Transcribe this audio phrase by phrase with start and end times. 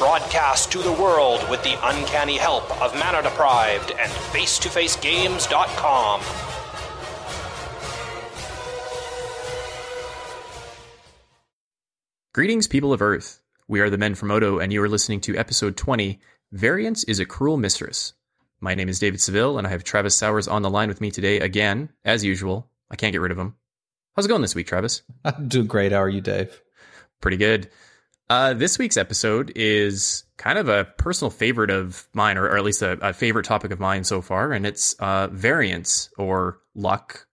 [0.00, 6.22] Broadcast to the world with the uncanny help of Mana Deprived and FaceToFaceGames.com.
[12.32, 13.42] Greetings, people of Earth.
[13.68, 16.18] We are the Men from Moto, and you are listening to episode 20
[16.50, 18.14] Variance is a Cruel Mistress.
[18.58, 21.10] My name is David Seville, and I have Travis Sowers on the line with me
[21.10, 22.70] today again, as usual.
[22.90, 23.54] I can't get rid of him.
[24.16, 25.02] How's it going this week, Travis?
[25.26, 25.92] I'm doing great.
[25.92, 26.62] How are you, Dave?
[27.20, 27.68] Pretty good.
[28.30, 32.62] Uh, this week's episode is kind of a personal favorite of mine, or, or at
[32.62, 37.26] least a, a, favorite topic of mine so far, and it's uh, variance or luck.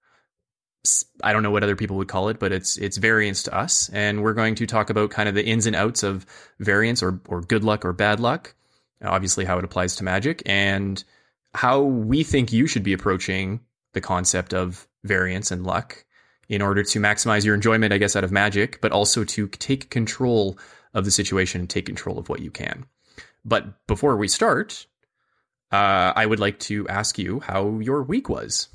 [1.21, 3.89] I don't know what other people would call it, but it's it's variance to us,
[3.93, 6.25] and we're going to talk about kind of the ins and outs of
[6.57, 8.55] variance or or good luck or bad luck,
[9.03, 11.03] obviously how it applies to magic, and
[11.53, 13.59] how we think you should be approaching
[13.93, 16.05] the concept of variance and luck
[16.49, 19.91] in order to maximize your enjoyment, I guess, out of magic, but also to take
[19.91, 20.57] control
[20.97, 22.85] of the situation and take control of what you can.
[23.45, 24.87] But before we start,
[25.71, 28.67] uh, I would like to ask you how your week was.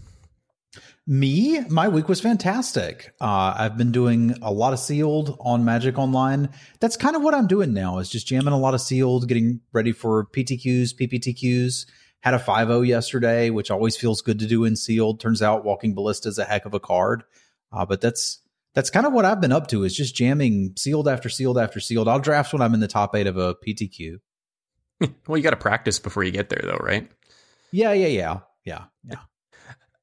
[1.04, 3.12] Me, my week was fantastic.
[3.20, 6.48] Uh, I've been doing a lot of sealed on Magic Online.
[6.78, 7.98] That's kind of what I'm doing now.
[7.98, 11.86] Is just jamming a lot of sealed, getting ready for PTQs, PPTQs.
[12.20, 15.18] Had a 5 yesterday, which always feels good to do in sealed.
[15.18, 17.24] Turns out Walking Ballista is a heck of a card.
[17.72, 18.41] Uh, but that's
[18.74, 21.80] that's kind of what I've been up to is just jamming sealed after sealed after
[21.80, 22.08] sealed.
[22.08, 24.18] I'll draft when I'm in the top eight of a PTQ.
[25.26, 27.10] well, you got to practice before you get there, though, right?
[27.70, 29.16] Yeah, yeah, yeah, yeah, yeah.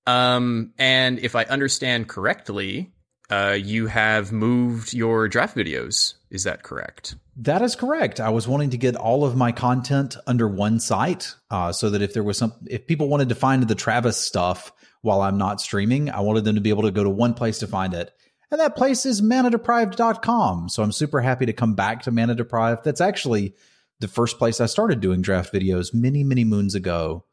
[0.07, 2.91] Um, and if I understand correctly,
[3.29, 6.15] uh, you have moved your draft videos.
[6.31, 7.15] Is that correct?
[7.37, 8.19] That is correct.
[8.19, 12.01] I was wanting to get all of my content under one site, uh, so that
[12.01, 14.71] if there was some, if people wanted to find the Travis stuff
[15.01, 17.59] while I'm not streaming, I wanted them to be able to go to one place
[17.59, 18.11] to find it.
[18.51, 20.69] And that place is manadeprived.com.
[20.69, 22.83] So I'm super happy to come back to Mana Deprived.
[22.83, 23.53] That's actually
[23.99, 27.25] the first place I started doing draft videos many, many moons ago.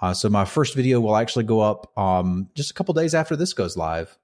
[0.00, 3.36] Uh, so my first video will actually go up um, just a couple days after
[3.36, 4.18] this goes live.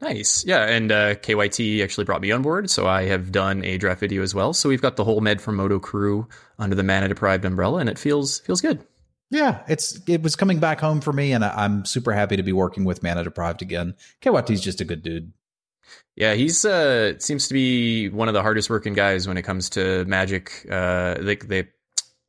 [0.00, 0.44] Nice.
[0.44, 0.64] Yeah.
[0.64, 2.68] And uh, KYT actually brought me on board.
[2.68, 4.52] So I have done a draft video as well.
[4.52, 7.88] So we've got the whole Men from Moto crew under the Mana Deprived umbrella, and
[7.88, 8.84] it feels feels good.
[9.30, 12.42] Yeah, it's it was coming back home for me, and I, am super happy to
[12.42, 13.94] be working with Mana Deprived again.
[14.20, 15.32] KYT's just a good dude.
[16.16, 19.70] Yeah, he's uh seems to be one of the hardest working guys when it comes
[19.70, 20.66] to magic.
[20.70, 21.66] Uh, like the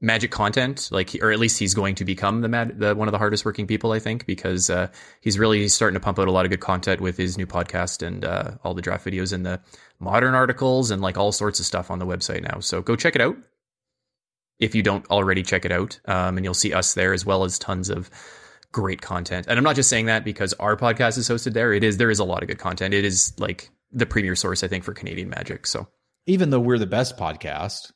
[0.01, 3.11] magic content, like or at least he's going to become the mad the one of
[3.11, 4.87] the hardest working people, I think, because uh,
[5.21, 8.05] he's really starting to pump out a lot of good content with his new podcast
[8.05, 9.61] and uh, all the draft videos and the
[9.99, 12.59] modern articles and like all sorts of stuff on the website now.
[12.59, 13.37] So go check it out
[14.59, 15.99] if you don't already check it out.
[16.05, 18.09] Um, and you'll see us there as well as tons of
[18.71, 19.47] great content.
[19.47, 21.73] And I'm not just saying that because our podcast is hosted there.
[21.73, 22.93] It is there is a lot of good content.
[22.93, 25.65] It is like the premier source, I think, for Canadian magic.
[25.67, 25.87] So
[26.25, 27.91] even though we're the best podcast.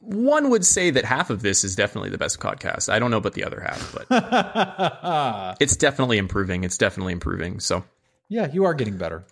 [0.00, 2.92] One would say that half of this is definitely the best podcast.
[2.92, 6.64] I don't know about the other half, but it's definitely improving.
[6.64, 7.60] It's definitely improving.
[7.60, 7.84] So,
[8.28, 9.24] yeah, you are getting better.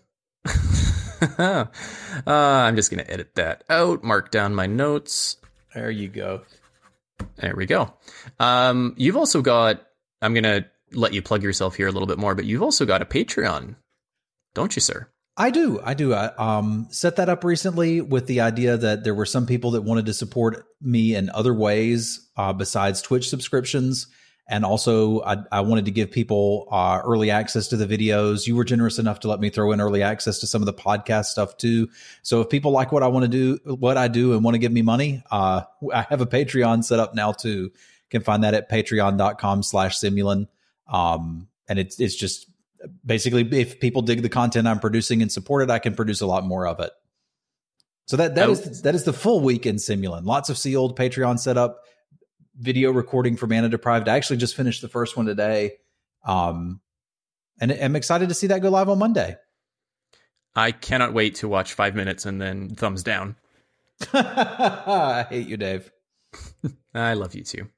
[1.38, 1.66] uh,
[2.26, 5.36] I'm just going to edit that out, mark down my notes.
[5.74, 6.42] There you go.
[7.36, 7.92] There we go.
[8.38, 9.86] Um, you've also got,
[10.22, 12.86] I'm going to let you plug yourself here a little bit more, but you've also
[12.86, 13.76] got a Patreon,
[14.54, 15.08] don't you, sir?
[15.36, 15.80] I do.
[15.82, 16.12] I do.
[16.12, 19.82] I um, set that up recently with the idea that there were some people that
[19.82, 24.06] wanted to support me in other ways uh, besides Twitch subscriptions.
[24.50, 28.48] And also, I, I wanted to give people uh, early access to the videos.
[28.48, 30.74] You were generous enough to let me throw in early access to some of the
[30.74, 31.88] podcast stuff too.
[32.22, 34.58] So if people like what I want to do, what I do, and want to
[34.58, 35.62] give me money, uh,
[35.94, 37.70] I have a Patreon set up now too.
[37.70, 37.72] You
[38.10, 40.48] can find that at patreon.com slash simulan.
[40.88, 42.50] Um, and it's, it's just
[43.06, 46.26] basically if people dig the content I'm producing and support it, I can produce a
[46.26, 46.90] lot more of it.
[48.06, 50.24] So that, that is, that is the full week in Simulan.
[50.24, 51.84] Lots of sealed Patreon setup
[52.60, 54.08] video recording for Mana Deprived.
[54.08, 55.72] I actually just finished the first one today.
[56.24, 56.80] Um,
[57.60, 59.36] and I'm excited to see that go live on Monday.
[60.54, 63.36] I cannot wait to watch five minutes and then thumbs down.
[64.12, 65.90] I hate you, Dave.
[66.94, 67.68] I love you too.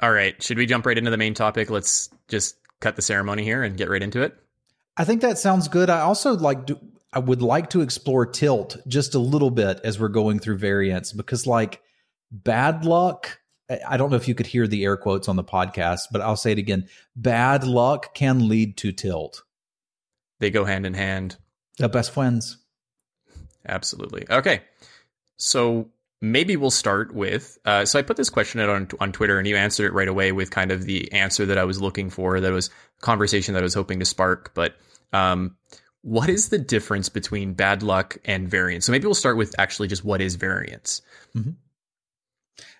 [0.00, 0.40] All right.
[0.42, 1.70] Should we jump right into the main topic?
[1.70, 4.36] Let's just cut the ceremony here and get right into it.
[4.96, 5.90] I think that sounds good.
[5.90, 6.68] I also like
[7.12, 11.12] I would like to explore tilt just a little bit as we're going through variants
[11.12, 11.82] because like
[12.30, 13.39] bad luck
[13.88, 16.36] I don't know if you could hear the air quotes on the podcast, but I'll
[16.36, 16.88] say it again.
[17.14, 19.42] Bad luck can lead to tilt.
[20.40, 21.36] They go hand in hand.
[21.78, 22.58] They're best friends.
[23.66, 24.26] Absolutely.
[24.28, 24.62] Okay.
[25.36, 25.90] So
[26.20, 27.58] maybe we'll start with.
[27.64, 30.08] Uh, so I put this question out on on Twitter, and you answered it right
[30.08, 32.40] away with kind of the answer that I was looking for.
[32.40, 32.70] That was
[33.00, 34.52] conversation that I was hoping to spark.
[34.54, 34.74] But
[35.12, 35.56] um,
[36.02, 38.86] what is the difference between bad luck and variance?
[38.86, 41.02] So maybe we'll start with actually just what is variance.
[41.36, 41.50] Mm-hmm.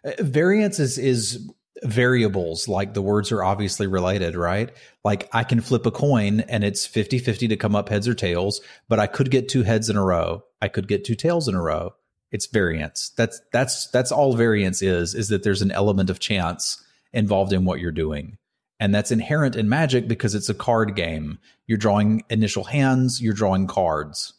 [0.04, 1.50] Uh, variance is is
[1.82, 4.70] variables like the words are obviously related right?
[5.04, 8.60] Like i can flip a coin and it's 50-50 to come up heads or tails
[8.88, 10.44] but i could get two heads in a row.
[10.60, 11.94] I could get two tails in a row.
[12.30, 13.10] It's variance.
[13.16, 17.64] That's that's that's all variance is is that there's an element of chance involved in
[17.64, 18.38] what you're doing.
[18.78, 21.38] And that's inherent in magic because it's a card game.
[21.66, 24.34] You're drawing initial hands you're drawing cards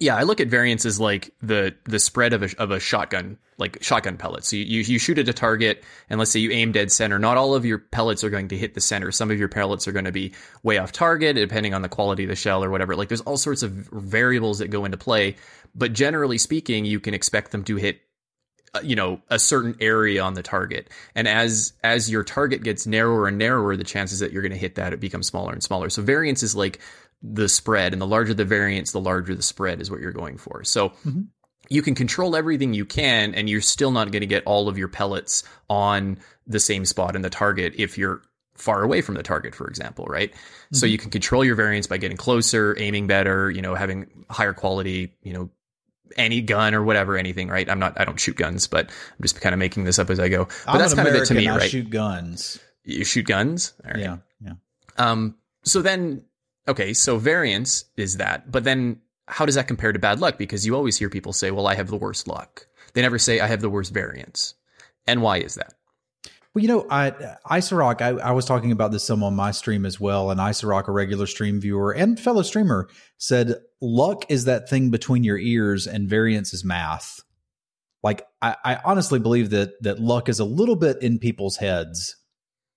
[0.00, 3.38] yeah, I look at variance as like the the spread of a of a shotgun,
[3.56, 4.48] like shotgun pellets.
[4.48, 7.18] So you, you, you shoot at a target, and let's say you aim dead center.
[7.18, 9.10] Not all of your pellets are going to hit the center.
[9.10, 12.24] Some of your pellets are going to be way off target, depending on the quality
[12.24, 12.94] of the shell or whatever.
[12.96, 15.36] Like there's all sorts of variables that go into play.
[15.74, 18.00] But generally speaking, you can expect them to hit
[18.74, 22.86] uh, you know a certain area on the target and as as your target gets
[22.86, 25.62] narrower and narrower the chances that you're going to hit that it becomes smaller and
[25.62, 26.78] smaller so variance is like
[27.22, 30.38] the spread and the larger the variance the larger the spread is what you're going
[30.38, 31.22] for so mm-hmm.
[31.68, 34.78] you can control everything you can and you're still not going to get all of
[34.78, 38.22] your pellets on the same spot in the target if you're
[38.54, 40.76] far away from the target for example right mm-hmm.
[40.76, 44.52] so you can control your variance by getting closer aiming better you know having higher
[44.52, 45.50] quality you know
[46.16, 47.68] any gun or whatever, anything, right?
[47.68, 50.18] I'm not, I don't shoot guns, but I'm just kind of making this up as
[50.18, 50.44] I go.
[50.44, 51.70] But I'm that's kind American, of it to me, I right?
[51.70, 52.58] shoot guns.
[52.84, 53.74] You shoot guns?
[53.96, 54.16] Yeah.
[54.40, 54.52] Yeah.
[54.96, 56.22] Um, so then
[56.68, 60.38] okay, so variance is that, but then how does that compare to bad luck?
[60.38, 62.66] Because you always hear people say, well, I have the worst luck.
[62.94, 64.54] They never say, I have the worst variance.
[65.06, 65.74] And why is that?
[66.54, 67.12] Well, you know, I
[67.44, 70.30] I, I was talking about this some on my stream as well.
[70.30, 72.88] And Icerock, a regular stream viewer and fellow streamer,
[73.18, 77.20] said, luck is that thing between your ears and variance is math.
[78.02, 82.16] Like I, I honestly believe that that luck is a little bit in people's heads,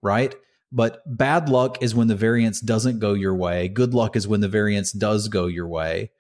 [0.02, 0.36] right?
[0.72, 3.68] But bad luck is when the variance doesn't go your way.
[3.68, 6.12] Good luck is when the variance does go your way.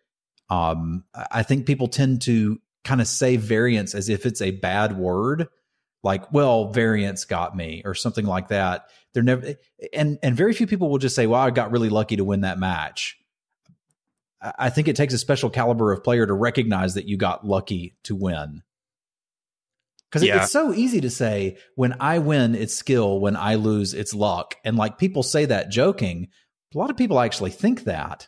[0.49, 4.97] Um, I think people tend to kind of say variance as if it's a bad
[4.97, 5.47] word,
[6.03, 8.87] like, well, variance got me or something like that.
[9.13, 9.55] They're never,
[9.93, 12.41] and, and very few people will just say, well, I got really lucky to win
[12.41, 13.17] that match.
[14.41, 17.95] I think it takes a special caliber of player to recognize that you got lucky
[18.03, 18.63] to win.
[20.11, 20.43] Because yeah.
[20.43, 23.21] it's so easy to say, when I win, it's skill.
[23.21, 24.55] When I lose, it's luck.
[24.65, 26.27] And like people say that joking.
[26.75, 28.27] A lot of people actually think that.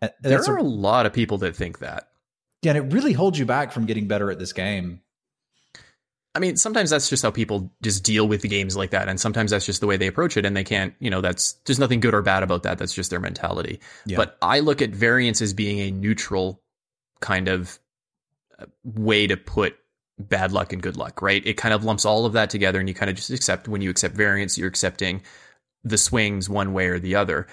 [0.00, 2.08] And there are a, a lot of people that think that.
[2.62, 5.02] Yeah, and it really holds you back from getting better at this game.
[6.34, 9.18] I mean, sometimes that's just how people just deal with the games like that, and
[9.18, 11.78] sometimes that's just the way they approach it, and they can't, you know, that's there's
[11.78, 12.76] nothing good or bad about that.
[12.76, 13.80] That's just their mentality.
[14.04, 14.18] Yeah.
[14.18, 16.62] But I look at variance as being a neutral
[17.20, 17.78] kind of
[18.58, 19.76] uh, way to put
[20.18, 21.44] bad luck and good luck, right?
[21.46, 23.82] It kind of lumps all of that together and you kind of just accept when
[23.82, 25.22] you accept variance, you're accepting
[25.84, 27.46] the swings one way or the other.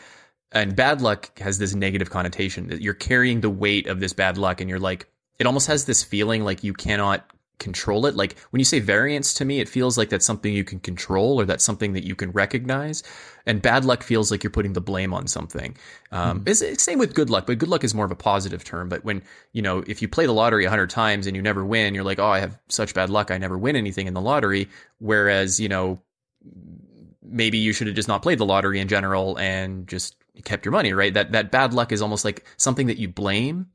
[0.51, 4.37] And bad luck has this negative connotation that you're carrying the weight of this bad
[4.37, 5.07] luck and you're like,
[5.39, 7.25] it almost has this feeling like you cannot
[7.59, 8.15] control it.
[8.15, 11.39] Like when you say variance to me, it feels like that's something you can control
[11.39, 13.03] or that's something that you can recognize.
[13.45, 15.77] And bad luck feels like you're putting the blame on something.
[16.11, 16.49] Um, mm.
[16.49, 18.89] it's, it's same with good luck, but good luck is more of a positive term.
[18.89, 21.63] But when, you know, if you play the lottery a hundred times and you never
[21.63, 23.31] win, you're like, oh, I have such bad luck.
[23.31, 24.69] I never win anything in the lottery.
[24.99, 26.01] Whereas, you know,
[27.21, 30.71] maybe you should have just not played the lottery in general and just kept your
[30.71, 31.13] money, right?
[31.13, 33.67] That, that bad luck is almost like something that you blame.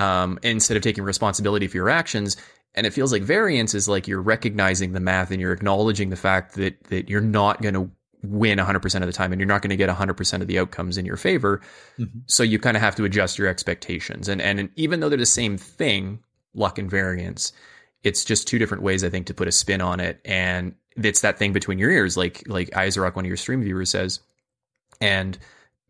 [0.00, 2.36] Um, instead of taking responsibility for your actions.
[2.74, 6.16] And it feels like variance is like you're recognizing the math and you're acknowledging the
[6.16, 7.90] fact that that you're not going to
[8.22, 10.98] win 100% of the time and you're not going to get 100% of the outcomes
[10.98, 11.60] in your favor.
[11.98, 12.20] Mm-hmm.
[12.26, 14.28] So you kind of have to adjust your expectations.
[14.28, 16.20] And and even though they're the same thing,
[16.54, 17.52] luck and variance,
[18.02, 21.20] it's just two different ways I think to put a spin on it and it's
[21.20, 24.20] that thing between your ears like like Isaac one of your stream viewers says.
[25.00, 25.38] And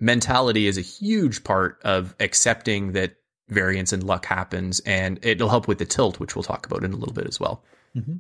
[0.01, 3.17] mentality is a huge part of accepting that
[3.49, 6.93] variance and luck happens, and it'll help with the tilt, which we'll talk about in
[6.93, 7.63] a little bit as well.
[7.97, 8.17] Mm-hmm.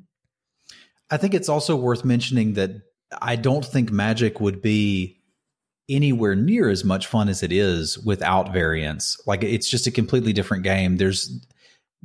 [1.10, 2.70] I think it's also worth mentioning that
[3.20, 5.18] I don't think Magic would be
[5.88, 9.18] anywhere near as much fun as it is without variance.
[9.26, 10.98] Like it's just a completely different game.
[10.98, 11.46] There's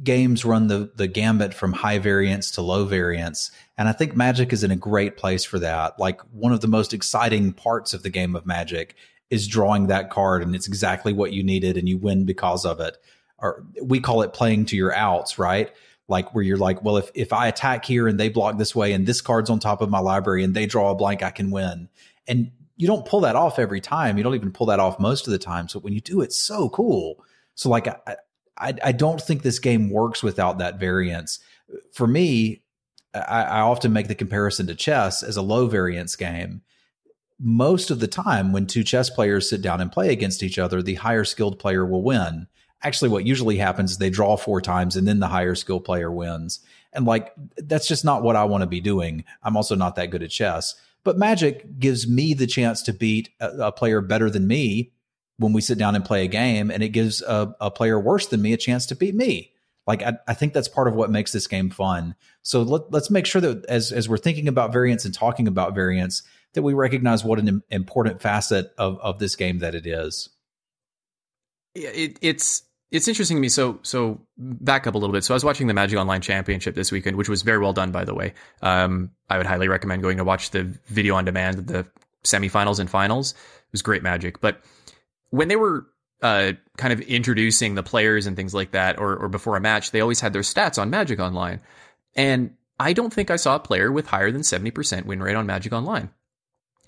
[0.02, 4.54] games run the the gambit from high variance to low variance, and I think Magic
[4.54, 6.00] is in a great place for that.
[6.00, 8.96] Like one of the most exciting parts of the game of Magic
[9.30, 12.80] is drawing that card and it's exactly what you needed and you win because of
[12.80, 12.98] it.
[13.44, 15.72] Or we call it playing to your outs, right?
[16.08, 18.94] like where you're like, well, if if I attack here and they block this way
[18.94, 21.52] and this card's on top of my library and they draw a blank, I can
[21.52, 21.90] win.
[22.28, 24.18] And you don't pull that off every time.
[24.18, 25.68] You don't even pull that off most of the time.
[25.68, 27.24] So when you do, it's so cool.
[27.56, 28.18] So like I
[28.58, 31.40] I, I don't think this game works without that variance.
[31.94, 32.62] For me,
[33.14, 36.62] I, I often make the comparison to chess as a low variance game.
[37.40, 40.82] Most of the time, when two chess players sit down and play against each other,
[40.82, 42.48] the higher skilled player will win
[42.84, 46.12] actually what usually happens is they draw four times and then the higher skill player
[46.12, 46.60] wins.
[46.92, 49.24] And like that's just not what I want to be doing.
[49.42, 50.76] I'm also not that good at chess.
[51.04, 54.94] But Magic gives me the chance to beat a, a player better than me
[55.38, 58.28] when we sit down and play a game, and it gives a, a player worse
[58.28, 59.52] than me a chance to beat me.
[59.86, 62.16] Like I, I, think that's part of what makes this game fun.
[62.42, 65.76] So let, us make sure that as as we're thinking about variance and talking about
[65.76, 66.24] variance,
[66.54, 70.30] that we recognize what an important facet of of this game that it is.
[71.76, 73.50] It, it's it's interesting to me.
[73.50, 75.24] So, so back up a little bit.
[75.24, 77.92] So, I was watching the Magic Online Championship this weekend, which was very well done,
[77.92, 78.34] by the way.
[78.62, 81.88] Um, I would highly recommend going to watch the video on demand of the
[82.24, 83.32] semifinals and finals.
[83.32, 84.40] It was great Magic.
[84.40, 84.62] But
[85.32, 85.88] when they were
[86.22, 89.90] uh, kind of introducing the players and things like that, or, or before a match,
[89.90, 91.60] they always had their stats on Magic Online.
[92.16, 95.48] And I don't think I saw a player with higher than 70% win rate on
[95.48, 96.12] Magic Online.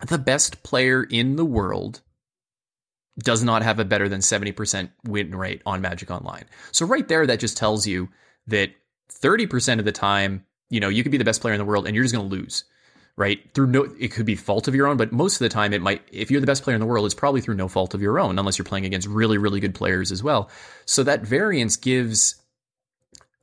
[0.07, 2.01] The best player in the world
[3.19, 6.45] does not have a better than 70% win rate on Magic Online.
[6.72, 8.10] So right there, that just tells you
[8.48, 8.72] that
[9.12, 11.88] 30% of the time, you know, you could be the best player in the world
[11.88, 12.65] and you're just going to lose,
[13.15, 13.39] right?
[13.53, 15.81] Through no, it could be fault of your own, but most of the time it
[15.81, 18.01] might, if you're the best player in the world, it's probably through no fault of
[18.01, 20.50] your own, unless you're playing against really, really good players as well.
[20.86, 22.36] So that variance gives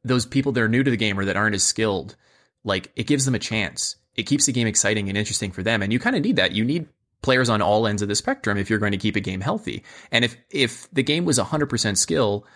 [0.04, 2.16] those people that are new to the game or that aren't as skilled,
[2.64, 3.96] like it gives them a chance.
[4.14, 5.80] It keeps the game exciting and interesting for them.
[5.80, 6.52] And you kind of need that.
[6.52, 6.88] You need
[7.22, 9.82] players on all ends of the spectrum if you're going to keep a game healthy.
[10.10, 12.46] And if if the game was 100% skill,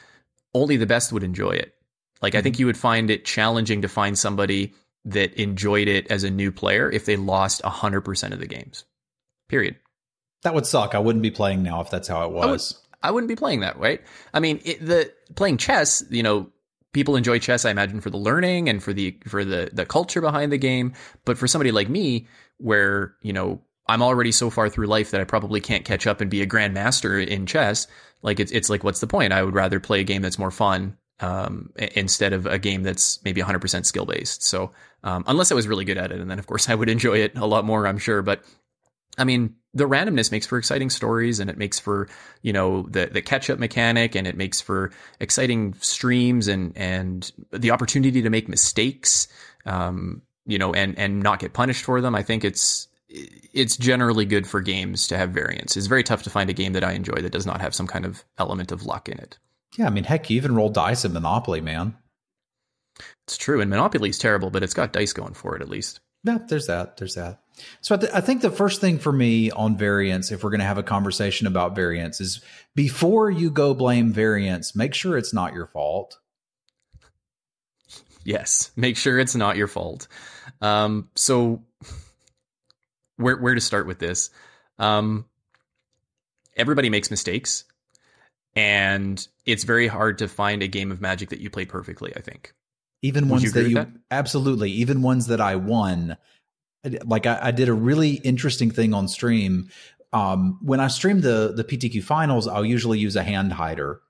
[0.54, 1.75] only the best would enjoy it.
[2.23, 2.61] Like I think mm-hmm.
[2.61, 6.90] you would find it challenging to find somebody that enjoyed it as a new player
[6.90, 8.85] if they lost 100% of the games.
[9.49, 9.76] Period.
[10.42, 10.94] That would suck.
[10.94, 12.80] I wouldn't be playing now if that's how it was.
[13.02, 14.00] I, would, not be playing that, right?
[14.35, 16.50] I mean, it, the playing chess, you know,
[16.92, 20.20] people enjoy chess I imagine for the learning and for the for the the culture
[20.20, 20.94] behind the game,
[21.25, 22.26] but for somebody like me
[22.58, 26.21] where, you know, I'm already so far through life that I probably can't catch up
[26.21, 27.87] and be a grandmaster in chess.
[28.23, 29.33] Like it's it's like what's the point?
[29.33, 33.23] I would rather play a game that's more fun um, instead of a game that's
[33.25, 34.43] maybe 100% skill based.
[34.43, 34.73] So
[35.05, 37.19] um, unless I was really good at it, and then of course I would enjoy
[37.19, 38.23] it a lot more, I'm sure.
[38.23, 38.43] But
[39.19, 42.09] I mean, the randomness makes for exciting stories, and it makes for
[42.43, 44.90] you know the the catch up mechanic, and it makes for
[45.21, 49.28] exciting streams and and the opportunity to make mistakes.
[49.64, 52.14] Um, you know, and and not get punished for them.
[52.14, 52.88] I think it's
[53.52, 55.76] it's generally good for games to have variance.
[55.76, 57.87] It's very tough to find a game that I enjoy that does not have some
[57.87, 59.38] kind of element of luck in it.
[59.76, 61.96] Yeah, I mean, heck, you even roll dice in Monopoly, man.
[63.26, 66.00] It's true, and Monopoly is terrible, but it's got dice going for it at least.
[66.25, 66.96] Yeah, there's that.
[66.96, 67.40] There's that.
[67.80, 70.61] So I, th- I think the first thing for me on variance, if we're going
[70.61, 72.40] to have a conversation about variance, is
[72.75, 76.18] before you go blame variance, make sure it's not your fault.
[78.25, 80.08] Yes, make sure it's not your fault.
[80.61, 81.62] Um, so
[83.16, 84.30] where where to start with this.
[84.78, 85.26] Um,
[86.56, 87.64] everybody makes mistakes,
[88.54, 92.14] and it's very hard to find a game of Magic that you play perfectly.
[92.16, 92.54] I think
[93.02, 93.88] even Would ones you that you that?
[94.11, 96.16] absolutely even ones that I won.
[97.04, 99.70] Like I, I did a really interesting thing on stream.
[100.12, 104.00] Um, when I stream the the PTQ finals, I'll usually use a hand hider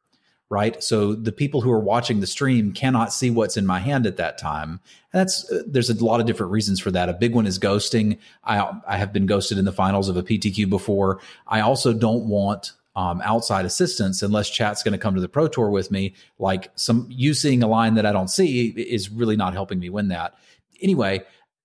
[0.49, 0.83] right?
[0.83, 4.17] So the people who are watching the stream cannot see what's in my hand at
[4.19, 4.81] that time.
[5.13, 7.09] And that's uh, there's a lot of different reasons for that.
[7.09, 8.19] A big one is ghosting.
[8.45, 11.21] I I have been ghosted in the finals of a PTQ before.
[11.47, 15.49] I also don't want um, outside assistance unless chat's going to come to the pro
[15.49, 16.15] tour with me.
[16.39, 19.91] Like some you seeing a line that I don't see is really not helping me
[19.91, 20.35] win that.
[20.81, 21.25] Anyway,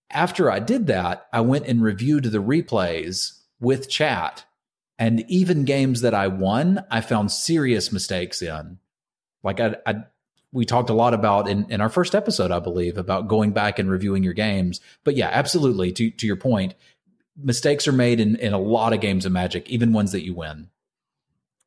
[0.10, 4.44] after I did that, I went and reviewed the replays with chat
[5.02, 8.78] and even games that I won, I found serious mistakes in.
[9.42, 9.96] Like I, I
[10.52, 13.80] we talked a lot about in, in our first episode, I believe, about going back
[13.80, 14.80] and reviewing your games.
[15.04, 15.92] But yeah, absolutely.
[15.94, 16.76] To to your point,
[17.36, 20.36] mistakes are made in, in a lot of games of Magic, even ones that you
[20.36, 20.70] win.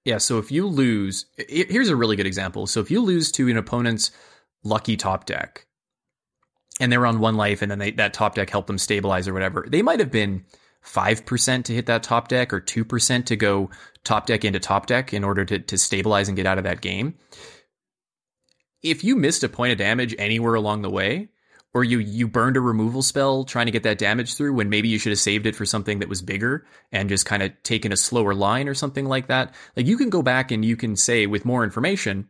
[0.04, 0.18] Yeah.
[0.18, 2.68] So if you lose, here's a really good example.
[2.68, 4.12] So if you lose to an opponent's
[4.62, 5.66] lucky top deck,
[6.78, 9.32] and they're on one life, and then they, that top deck helped them stabilize or
[9.32, 10.44] whatever, they might have been
[10.86, 13.70] 5% to hit that top deck or 2% to go
[14.04, 16.80] top deck into top deck in order to, to stabilize and get out of that
[16.80, 17.14] game.
[18.82, 21.28] If you missed a point of damage anywhere along the way,
[21.74, 24.88] or you you burned a removal spell trying to get that damage through when maybe
[24.88, 27.92] you should have saved it for something that was bigger and just kind of taken
[27.92, 29.54] a slower line or something like that.
[29.76, 32.28] Like you can go back and you can say with more information,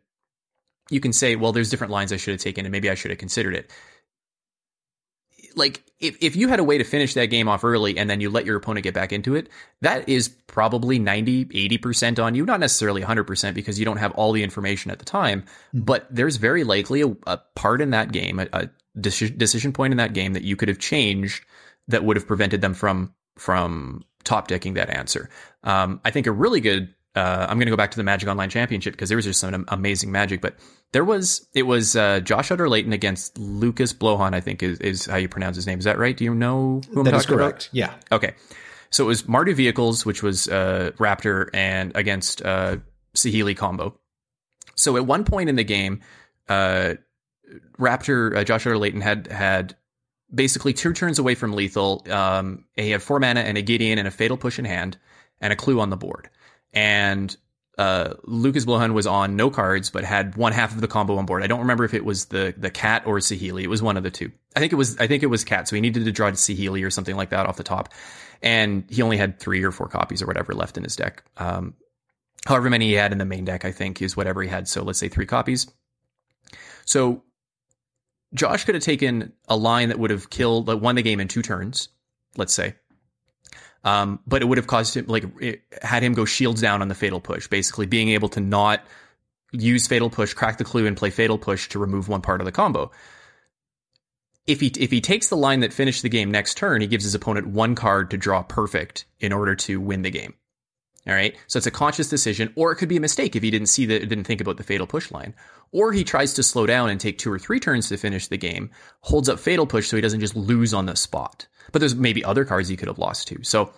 [0.90, 3.10] you can say, well, there's different lines I should have taken and maybe I should
[3.10, 3.70] have considered it.
[5.56, 8.20] Like if, if you had a way to finish that game off early and then
[8.20, 9.48] you let your opponent get back into it,
[9.80, 12.44] that is probably 90, 80% on you.
[12.44, 15.80] Not necessarily 100% because you don't have all the information at the time, mm-hmm.
[15.80, 18.68] but there's very likely a, a part in that game, a, a
[19.00, 21.44] decision point in that game that you could have changed
[21.88, 25.28] that would have prevented them from, from top decking that answer.
[25.62, 28.28] Um, I think a really good uh, I'm going to go back to the Magic
[28.28, 30.40] Online Championship because there was just some amazing magic.
[30.40, 30.56] But
[30.92, 34.34] there was it was uh, Josh Utter-Leyton against Lukas Blohon.
[34.34, 35.78] I think is, is how you pronounce his name.
[35.78, 36.16] Is that right?
[36.16, 37.66] Do you know who I'm that talking correct.
[37.66, 37.74] About?
[37.74, 37.94] Yeah.
[38.10, 38.34] Okay.
[38.90, 42.76] So it was Mardu Vehicles, which was uh, Wrapter, and against uh,
[43.14, 43.98] Saheeli combo.
[44.76, 46.00] So at one point in the game,
[46.48, 46.94] uh,
[47.78, 49.76] Wrapter uh, Josh Utter-Leyton had had
[50.34, 52.04] basically two turns away from lethal.
[52.10, 54.96] Um, he had four mana and a Gideon and a Fatal Push in hand
[55.40, 56.28] and a Clue on the board
[56.74, 57.34] and
[57.78, 61.26] uh, Lukas Blohon was on no cards, but had one half of the combo on
[61.26, 61.42] board.
[61.42, 63.62] I don't remember if it was the the cat or Saheeli.
[63.62, 64.30] It was one of the two.
[64.54, 65.68] I think it was I think it was cat.
[65.68, 67.88] So he needed to draw to Saheeli or something like that off the top,
[68.42, 71.24] and he only had three or four copies or whatever left in his deck.
[71.36, 71.74] Um,
[72.46, 74.68] however many he had in the main deck, I think is whatever he had.
[74.68, 75.66] So let's say three copies.
[76.84, 77.24] So
[78.34, 81.28] Josh could have taken a line that would have killed, like, won the game in
[81.28, 81.88] two turns.
[82.36, 82.74] Let's say
[83.84, 86.88] um, but it would have caused him, like, it had him go shields down on
[86.88, 88.82] the fatal push, basically being able to not
[89.52, 92.44] use fatal push, crack the clue, and play fatal push to remove one part of
[92.44, 92.90] the combo.
[94.46, 97.04] If he if he takes the line that finished the game next turn, he gives
[97.04, 100.34] his opponent one card to draw perfect in order to win the game.
[101.06, 101.36] All right.
[101.48, 103.84] So it's a conscious decision, or it could be a mistake if he didn't see
[103.86, 105.34] that, didn't think about the fatal push line.
[105.70, 108.38] Or he tries to slow down and take two or three turns to finish the
[108.38, 108.70] game,
[109.02, 111.46] holds up fatal push so he doesn't just lose on the spot.
[111.72, 113.42] But there's maybe other cards he could have lost too.
[113.42, 113.72] So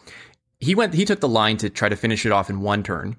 [0.61, 3.17] he went, he took the line to try to finish it off in one turn,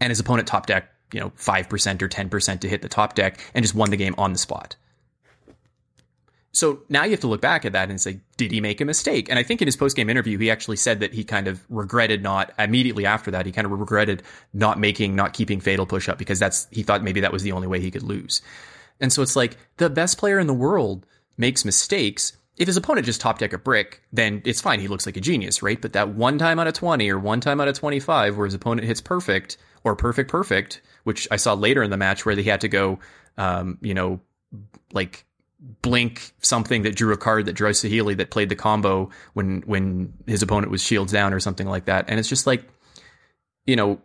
[0.00, 3.38] and his opponent top deck, you know, 5% or 10% to hit the top deck
[3.54, 4.76] and just won the game on the spot.
[6.52, 8.84] So now you have to look back at that and say, did he make a
[8.84, 9.28] mistake?
[9.28, 11.60] And I think in his post game interview, he actually said that he kind of
[11.68, 13.46] regretted not immediately after that.
[13.46, 17.04] He kind of regretted not making, not keeping fatal push up because that's, he thought
[17.04, 18.42] maybe that was the only way he could lose.
[19.00, 22.36] And so it's like the best player in the world makes mistakes.
[22.56, 24.80] If his opponent just top deck a brick, then it's fine.
[24.80, 25.80] He looks like a genius, right?
[25.80, 28.54] But that one time out of 20 or one time out of 25 where his
[28.54, 32.42] opponent hits perfect or perfect perfect, which I saw later in the match where he
[32.42, 32.98] had to go,
[33.38, 34.20] um, you know,
[34.92, 35.24] like
[35.82, 40.12] blink something that drew a card that drew Saheeli that played the combo when when
[40.26, 42.06] his opponent was shields down or something like that.
[42.08, 42.64] And it's just like,
[43.66, 44.00] you know,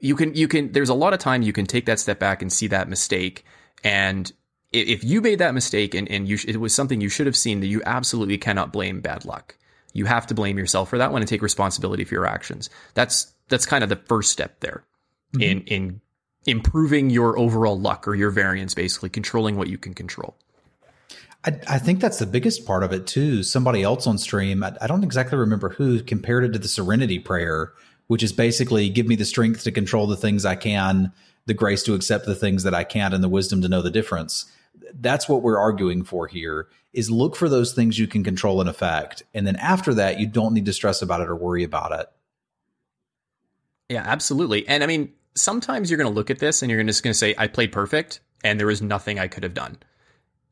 [0.00, 2.42] you can you can there's a lot of time you can take that step back
[2.42, 3.44] and see that mistake.
[3.84, 4.30] And
[4.72, 7.60] if you made that mistake and, and you it was something you should have seen
[7.60, 9.56] that you absolutely cannot blame bad luck.
[9.92, 12.68] You have to blame yourself for that one and take responsibility for your actions.
[12.94, 14.84] That's that's kind of the first step there
[15.32, 15.42] mm-hmm.
[15.42, 16.00] in in
[16.46, 20.36] improving your overall luck or your variance, basically controlling what you can control.
[21.46, 23.42] I, I, think that's the biggest part of it too.
[23.42, 27.18] Somebody else on stream, I, I, don't exactly remember who, compared it to the Serenity
[27.20, 27.72] Prayer,
[28.08, 31.12] which is basically give me the strength to control the things I can,
[31.46, 33.90] the grace to accept the things that I can't, and the wisdom to know the
[33.90, 34.46] difference.
[34.92, 36.68] That's what we're arguing for here.
[36.92, 40.26] Is look for those things you can control and affect, and then after that, you
[40.26, 42.06] don't need to stress about it or worry about it.
[43.90, 44.66] Yeah, absolutely.
[44.66, 47.18] And I mean, sometimes you're going to look at this and you're just going to
[47.18, 49.78] say, "I played perfect, and there was nothing I could have done."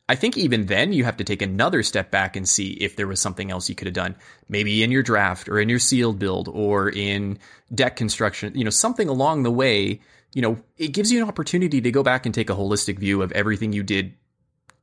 [0.09, 3.07] I think even then you have to take another step back and see if there
[3.07, 4.17] was something else you could have done.
[4.49, 7.39] Maybe in your draft or in your sealed build or in
[7.75, 10.01] deck construction, you know, something along the way,
[10.35, 13.23] you know, it gives you an opportunity to go back and take a holistic view
[13.23, 14.15] of everything you did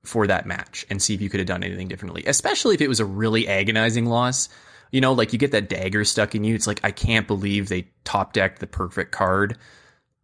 [0.04, 2.88] for that match and see if you could have done anything differently, especially if it
[2.88, 4.50] was a really agonizing loss.
[4.92, 6.56] You know, like you get that dagger stuck in you.
[6.56, 9.58] It's like, I can't believe they top decked the perfect card.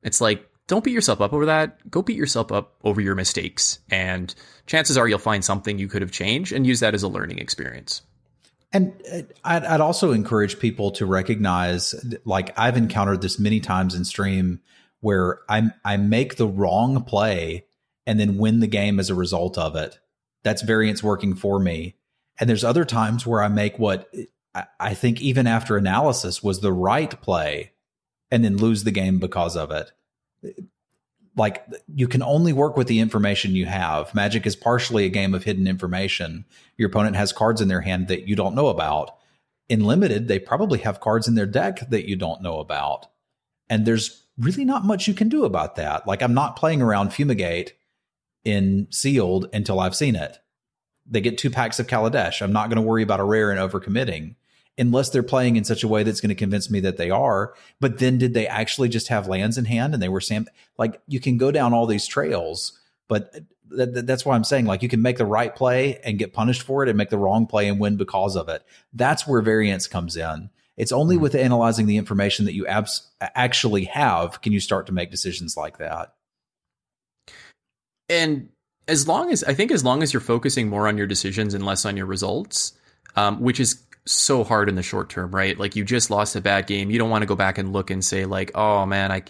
[0.02, 1.90] It's like, don't beat yourself up over that.
[1.90, 3.80] Go beat yourself up over your mistakes.
[3.90, 4.34] And
[4.66, 7.40] chances are you'll find something you could have changed and use that as a learning
[7.40, 8.02] experience.
[8.74, 13.96] And uh, I'd, I'd, also encourage people to recognize, like I've encountered this many times
[13.96, 14.60] in stream,
[15.00, 17.66] where I I make the wrong play
[18.06, 20.00] and then win the game as a result of it.
[20.44, 21.96] That's variance working for me.
[22.40, 24.14] And there's other times where I make what
[24.80, 27.72] I think even after analysis was the right play,
[28.30, 29.92] and then lose the game because of it
[31.38, 34.14] like you can only work with the information you have.
[34.16, 36.46] Magic is partially a game of hidden information.
[36.78, 39.16] Your opponent has cards in their hand that you don't know about.
[39.70, 43.06] In limited, they probably have cards in their deck that you don't know about.
[43.70, 46.08] And there's really not much you can do about that.
[46.08, 47.74] Like I'm not playing around Fumigate
[48.44, 50.40] in sealed until I've seen it.
[51.06, 52.42] They get two packs of Kaladesh.
[52.42, 54.36] I'm not going to worry about a rare and overcommitting
[54.78, 57.54] unless they're playing in such a way that's going to convince me that they are.
[57.80, 61.02] But then did they actually just have lands in hand and they were sam like
[61.08, 63.34] you can go down all these trails But
[63.76, 66.62] th- that's why I'm saying like you can make the right play and get punished
[66.62, 68.64] for it and make the wrong play and win because of it.
[68.94, 70.50] That's where variance comes in.
[70.76, 71.24] It's only mm-hmm.
[71.24, 75.58] with analyzing the information that you abs- actually have can you start to make decisions
[75.58, 76.14] like that.
[78.10, 78.50] And
[78.88, 81.66] as long as I think as long as you're focusing more on your decisions and
[81.66, 82.74] less on your results,
[83.16, 85.58] um, which is so hard in the short term, right?
[85.58, 86.90] Like you just lost a bad game.
[86.90, 89.24] You don't want to go back and look and say like, oh man, I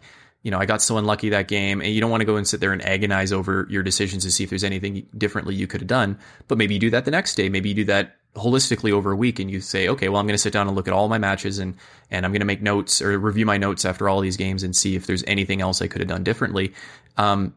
[0.44, 1.82] you know, I got so unlucky that game.
[1.82, 4.32] And you don't want to go and sit there and agonize over your decisions to
[4.32, 6.18] see if there's anything differently you could have done.
[6.48, 7.50] But maybe you do that the next day.
[7.50, 10.36] Maybe you do that holistically over a week and you say, okay, well, I'm going
[10.36, 11.76] to sit down and look at all my matches and,
[12.12, 14.76] and I'm going to make notes or review my notes after all these games and
[14.76, 16.74] see if there's anything else I could have done differently.
[17.18, 17.56] Um,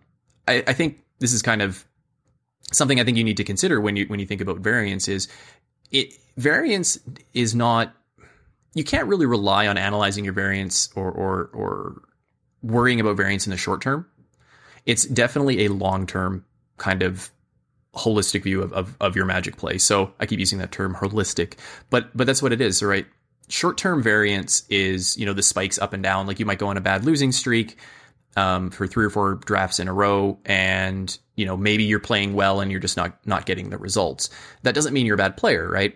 [0.48, 1.84] I, I think this is kind of
[2.72, 5.28] something I think you need to consider when you, when you think about variance is
[5.90, 6.98] it, variance
[7.34, 7.94] is not,
[8.74, 12.02] you can't really rely on analyzing your variance or, or, or
[12.62, 14.06] worrying about variance in the short term.
[14.86, 16.44] It's definitely a long term
[16.78, 17.30] kind of
[17.94, 19.78] holistic view of, of, of your magic play.
[19.78, 21.54] So I keep using that term holistic,
[21.90, 23.06] but but that's what it is, right?
[23.48, 26.26] Short term variance is you know the spikes up and down.
[26.26, 27.76] Like you might go on a bad losing streak
[28.36, 32.34] um, for three or four drafts in a row, and you know maybe you're playing
[32.34, 34.30] well and you're just not not getting the results.
[34.62, 35.94] That doesn't mean you're a bad player, right?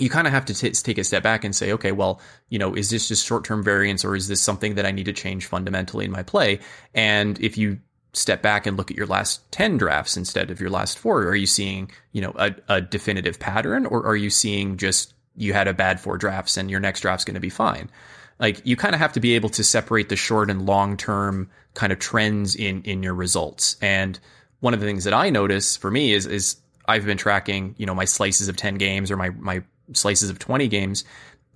[0.00, 2.58] you kind of have to t- take a step back and say, okay, well, you
[2.58, 5.12] know, is this just short term variance or is this something that I need to
[5.12, 6.60] change fundamentally in my play?
[6.94, 7.78] And if you
[8.12, 11.36] step back and look at your last 10 drafts instead of your last four, are
[11.36, 15.68] you seeing, you know, a, a definitive pattern or are you seeing just you had
[15.68, 17.90] a bad four drafts and your next draft's going to be fine?
[18.38, 21.50] Like you kind of have to be able to separate the short and long term
[21.74, 23.76] kind of trends in, in your results.
[23.80, 24.18] And
[24.60, 27.86] one of the things that I notice for me is, is I've been tracking, you
[27.86, 31.04] know, my slices of 10 games or my, my slices of 20 games.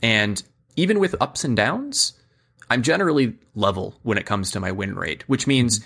[0.03, 0.42] And
[0.77, 2.12] even with ups and downs,
[2.68, 5.85] I'm generally level when it comes to my win rate, which means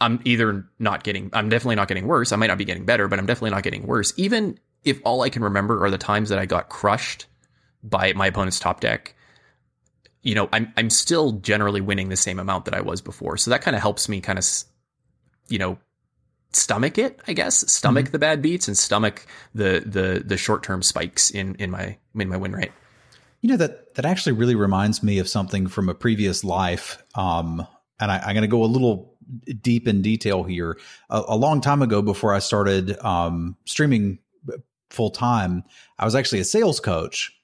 [0.00, 2.32] I'm either not getting, I'm definitely not getting worse.
[2.32, 4.12] I might not be getting better, but I'm definitely not getting worse.
[4.16, 7.26] Even if all I can remember are the times that I got crushed
[7.82, 9.15] by my opponent's top deck,
[10.26, 13.36] you know, I'm, I'm still generally winning the same amount that I was before.
[13.36, 14.44] So that kind of helps me kind of,
[15.48, 15.78] you know,
[16.50, 18.12] stomach it, I guess, stomach mm-hmm.
[18.12, 22.28] the bad beats and stomach the the the short term spikes in in my in
[22.28, 22.72] my win rate.
[23.40, 27.00] You know that that actually really reminds me of something from a previous life.
[27.14, 27.64] Um,
[28.00, 29.14] and I, am going to go a little
[29.62, 30.76] deep in detail here.
[31.08, 34.18] A, a long time ago, before I started um, streaming
[34.90, 35.62] full time,
[36.00, 37.35] I was actually a sales coach,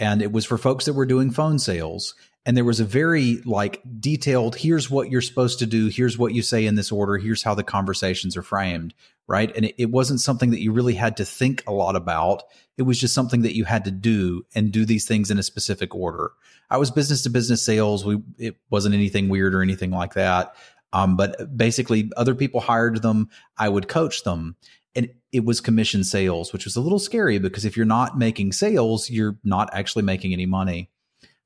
[0.00, 2.14] and it was for folks that were doing phone sales.
[2.46, 5.88] And there was a very like detailed here's what you're supposed to do.
[5.88, 7.18] Here's what you say in this order.
[7.18, 8.94] Here's how the conversations are framed.
[9.26, 9.54] Right?
[9.54, 12.44] And it, it, wasn't something that you really had to think a lot about.
[12.78, 15.42] It was just something that you had to do and do these things in a
[15.42, 16.30] specific order.
[16.70, 18.06] I was business to business sales.
[18.06, 20.54] We it wasn't anything weird or anything like that.
[20.94, 23.28] Um, but basically other people hired them.
[23.58, 24.56] I would coach them
[24.94, 28.52] and it was commission sales which was a little scary because if you're not making
[28.52, 30.90] sales you're not actually making any money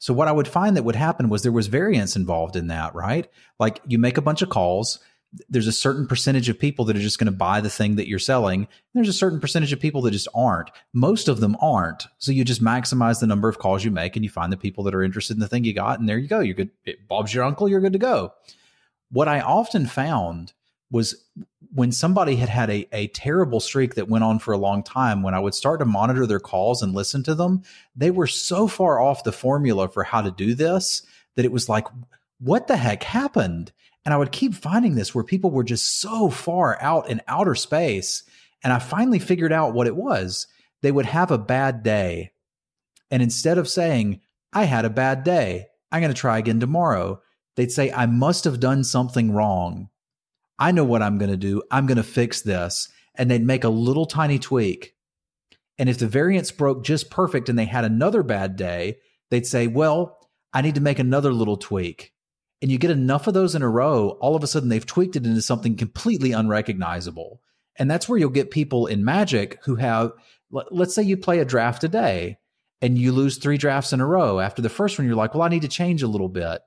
[0.03, 2.93] so what I would find that would happen was there was variance involved in that,
[2.93, 3.31] right?
[3.61, 4.99] Like you make a bunch of calls,
[5.49, 8.09] there's a certain percentage of people that are just going to buy the thing that
[8.09, 8.67] you're selling.
[8.95, 10.71] There's a certain percentage of people that just aren't.
[10.93, 12.09] Most of them aren't.
[12.19, 14.83] So you just maximize the number of calls you make and you find the people
[14.83, 16.41] that are interested in the thing you got and there you go.
[16.41, 16.71] You're good.
[17.09, 18.35] Bob's your uncle, you're good to go.
[19.13, 20.53] What I often found
[20.91, 21.25] was
[21.75, 25.23] when somebody had had a, a terrible streak that went on for a long time,
[25.23, 27.63] when I would start to monitor their calls and listen to them,
[27.97, 31.03] they were so far off the formula for how to do this
[31.35, 31.87] that it was like,
[32.39, 33.73] what the heck happened?
[34.05, 37.55] And I would keep finding this where people were just so far out in outer
[37.55, 38.25] space.
[38.63, 40.49] And I finally figured out what it was.
[40.83, 42.33] They would have a bad day.
[43.11, 44.21] And instead of saying,
[44.53, 47.23] I had a bad day, I'm going to try again tomorrow,
[47.57, 49.89] they'd say, I must have done something wrong.
[50.63, 51.61] I know what I'm going to do.
[51.73, 52.89] I'm going to fix this.
[53.17, 54.95] And they'd make a little tiny tweak.
[55.77, 58.99] And if the variance broke just perfect and they had another bad day,
[59.31, 62.13] they'd say, well, I need to make another little tweak.
[62.63, 65.17] And you get enough of those in a row, all of a sudden they've tweaked
[65.17, 67.41] it into something completely unrecognizable.
[67.77, 70.13] And that's where you'll get people in Magic who have,
[70.53, 72.39] let's say you play a draft a day
[72.81, 74.39] and you lose three drafts in a row.
[74.39, 76.61] After the first one, you're like, well, I need to change a little bit.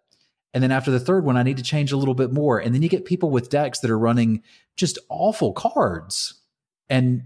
[0.55, 2.59] And then after the third one, I need to change a little bit more.
[2.59, 4.41] And then you get people with decks that are running
[4.77, 6.33] just awful cards.
[6.89, 7.23] And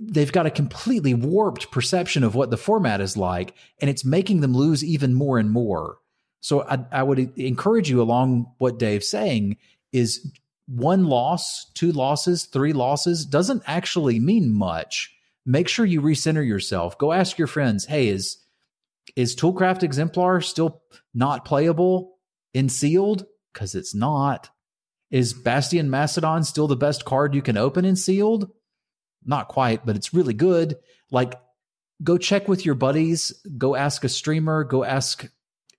[0.00, 3.54] they've got a completely warped perception of what the format is like.
[3.78, 5.98] And it's making them lose even more and more.
[6.40, 9.58] So I, I would encourage you along what Dave's saying
[9.92, 10.32] is
[10.66, 15.14] one loss, two losses, three losses doesn't actually mean much.
[15.44, 16.98] Make sure you recenter yourself.
[16.98, 18.38] Go ask your friends, hey, is
[19.14, 20.82] is Toolcraft Exemplar still
[21.14, 22.15] not playable?
[22.56, 23.26] In sealed?
[23.52, 24.48] Because it's not.
[25.10, 28.50] Is Bastion Mastodon still the best card you can open in sealed?
[29.22, 30.78] Not quite, but it's really good.
[31.10, 31.38] Like,
[32.02, 35.28] go check with your buddies, go ask a streamer, go ask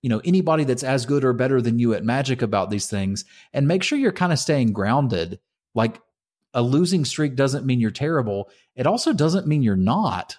[0.02, 3.24] you know anybody that's as good or better than you at magic about these things.
[3.52, 5.40] And make sure you're kind of staying grounded.
[5.74, 6.00] Like
[6.54, 8.50] a losing streak doesn't mean you're terrible.
[8.76, 10.36] It also doesn't mean you're not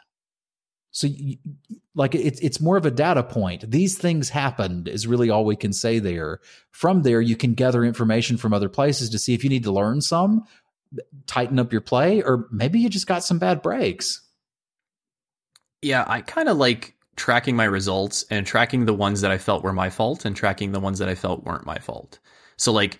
[0.92, 1.38] so you,
[1.94, 3.70] like it's it's more of a data point.
[3.70, 6.40] These things happened is really all we can say there.
[6.72, 9.72] From there you can gather information from other places to see if you need to
[9.72, 10.46] learn some
[11.28, 14.22] tighten up your play or maybe you just got some bad breaks.
[15.82, 19.64] Yeah i kind of like tracking my results and tracking the ones that I felt
[19.64, 22.18] were my fault and tracking the ones that I felt weren't my fault.
[22.58, 23.00] So like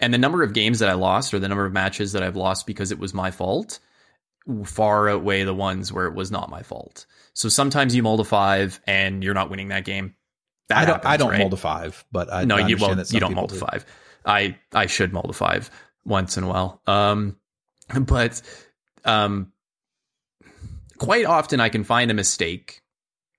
[0.00, 2.36] and the number of games that I lost or the number of matches that I've
[2.36, 3.80] lost because it was my fault
[4.64, 7.06] far outweigh the ones where it was not my fault.
[7.32, 10.14] So sometimes you mold a five and you're not winning that game.
[10.68, 10.94] That I don't.
[10.94, 11.38] happens, I don't right?
[11.40, 13.60] mold a five, but I no, I you well, you don't people mold a do.
[13.60, 13.86] five.
[14.24, 15.70] I I should mold a five
[16.04, 16.80] once in a while.
[16.86, 17.36] Um,
[18.00, 18.40] but
[19.04, 19.52] um,
[20.98, 22.82] quite often I can find a mistake,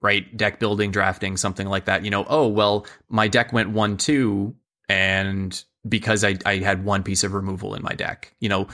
[0.01, 0.35] right?
[0.35, 2.03] Deck building, drafting, something like that.
[2.05, 4.55] You know, oh well, my deck went one two,
[4.87, 8.67] and because I I had one piece of removal in my deck, you know,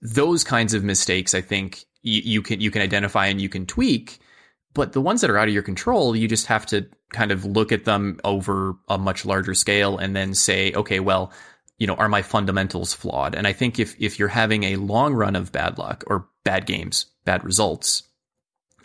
[0.00, 1.34] those kinds of mistakes.
[1.34, 4.18] I think you, you can you can identify and you can tweak.
[4.74, 7.44] But the ones that are out of your control, you just have to kind of
[7.44, 11.32] look at them over a much larger scale and then say, okay, well,
[11.78, 13.34] you know, are my fundamentals flawed?
[13.34, 16.66] And I think if if you're having a long run of bad luck or bad
[16.66, 18.02] games, bad results,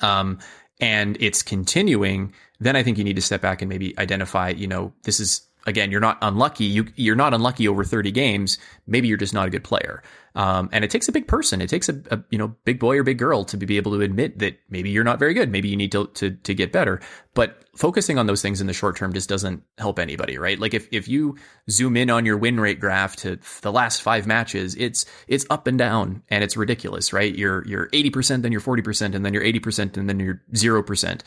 [0.01, 0.39] um,
[0.79, 4.67] and it's continuing, then I think you need to step back and maybe identify, you
[4.67, 6.65] know, this is again, you're not unlucky.
[6.65, 8.57] You you're not unlucky over 30 games.
[8.87, 10.03] Maybe you're just not a good player.
[10.35, 11.61] Um, and it takes a big person.
[11.61, 14.01] It takes a, a you know big boy or big girl to be able to
[14.01, 15.49] admit that maybe you're not very good.
[15.49, 16.99] Maybe you need to to to get better.
[17.33, 20.59] But focusing on those things in the short term just doesn't help anybody, right?
[20.59, 21.37] Like if if you
[21.69, 25.67] zoom in on your win rate graph to the last five matches, it's it's up
[25.67, 27.33] and down and it's ridiculous, right?
[27.35, 31.21] You're you're 80%, then you're 40%, and then you're 80%, and then you're 0%.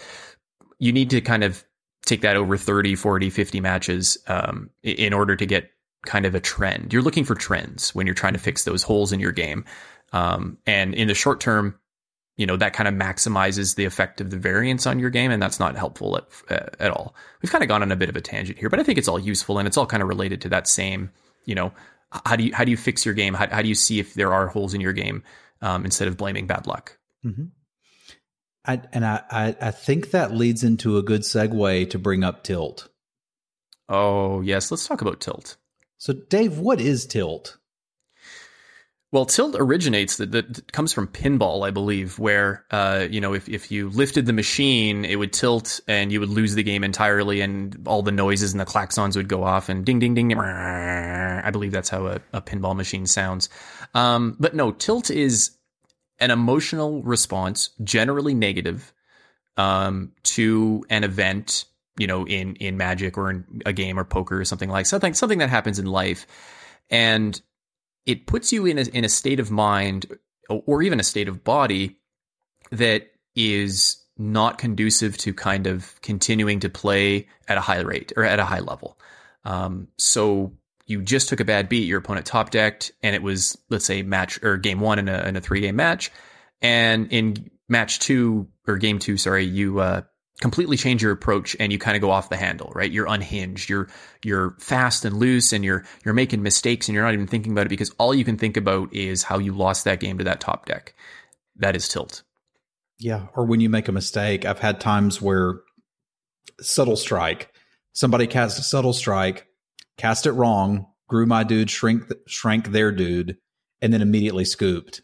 [0.79, 1.64] You need to kind of
[2.07, 5.71] take that over 30, 40, 50 matches um, in order to get
[6.07, 6.92] kind of a trend.
[6.92, 9.64] You're looking for trends when you're trying to fix those holes in your game.
[10.12, 11.79] Um, and in the short term,
[12.37, 15.31] you know, that kind of maximizes the effect of the variance on your game.
[15.31, 16.27] And that's not helpful at,
[16.81, 17.14] at all.
[17.42, 19.09] We've kind of gone on a bit of a tangent here, but I think it's
[19.09, 21.11] all useful and it's all kind of related to that same,
[21.45, 21.73] you know,
[22.25, 23.35] how do you, how do you fix your game?
[23.35, 25.25] How, how do you see if there are holes in your game
[25.61, 26.97] um, instead of blaming bad luck?
[27.25, 27.51] Mhm.
[28.66, 32.42] I, and I, I, I think that leads into a good segue to bring up
[32.42, 32.88] tilt.
[33.88, 34.70] Oh, yes.
[34.70, 35.57] Let's talk about tilt.
[35.98, 37.59] So, Dave, what is tilt?
[39.12, 43.48] Well, tilt originates that that comes from pinball, I believe, where uh, you know if
[43.48, 47.40] if you lifted the machine, it would tilt and you would lose the game entirely,
[47.40, 50.29] and all the noises and the klaxons would go off and ding ding ding.
[50.29, 53.48] ding I believe that's how a, a pinball machine sounds.
[53.94, 55.56] Um, but no, tilt is
[56.18, 58.92] an emotional response, generally negative,
[59.57, 61.64] um, to an event.
[61.98, 65.14] You know, in in Magic or in a game or poker or something like something
[65.14, 66.26] something that happens in life,
[66.90, 67.40] and
[68.05, 70.07] it puts you in a, in a state of mind
[70.48, 71.96] or even a state of body
[72.70, 78.24] that is not conducive to kind of continuing to play at a high rate or
[78.24, 78.98] at a high level.
[79.44, 80.52] Um, so
[80.87, 84.03] you just took a bad beat, your opponent top decked, and it was, let's say,
[84.03, 86.11] match or game one in a, in a three game match.
[86.62, 90.03] And in match two or game two, sorry, you, uh,
[90.40, 92.90] completely change your approach and you kind of go off the handle, right?
[92.90, 93.68] You're unhinged.
[93.68, 93.88] You're
[94.22, 97.66] you're fast and loose and you're you're making mistakes and you're not even thinking about
[97.66, 100.40] it because all you can think about is how you lost that game to that
[100.40, 100.94] top deck.
[101.57, 102.22] That is tilt.
[102.99, 103.27] Yeah.
[103.35, 105.61] Or when you make a mistake, I've had times where
[106.61, 107.53] subtle strike,
[107.92, 109.46] somebody cast a subtle strike,
[109.96, 113.38] cast it wrong, grew my dude, shrink shrank their dude,
[113.80, 115.02] and then immediately scooped.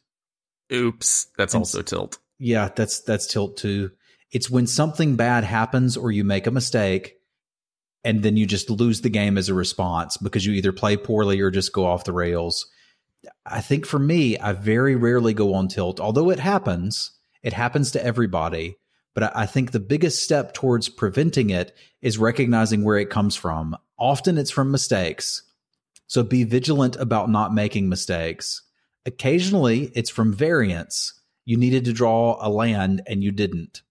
[0.72, 2.18] Oops, that's And also tilt.
[2.38, 3.90] Yeah, that's that's tilt too.
[4.30, 7.16] It's when something bad happens or you make a mistake
[8.04, 11.40] and then you just lose the game as a response because you either play poorly
[11.40, 12.66] or just go off the rails.
[13.46, 17.12] I think for me, I very rarely go on tilt, although it happens.
[17.42, 18.76] It happens to everybody.
[19.14, 23.76] But I think the biggest step towards preventing it is recognizing where it comes from.
[23.98, 25.42] Often it's from mistakes.
[26.06, 28.62] So be vigilant about not making mistakes.
[29.04, 31.20] Occasionally it's from variance.
[31.44, 33.82] You needed to draw a land and you didn't.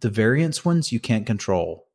[0.00, 1.88] The variance ones you can't control.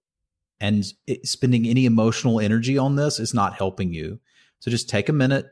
[0.60, 4.20] And it, spending any emotional energy on this is not helping you.
[4.60, 5.48] So just take a minute,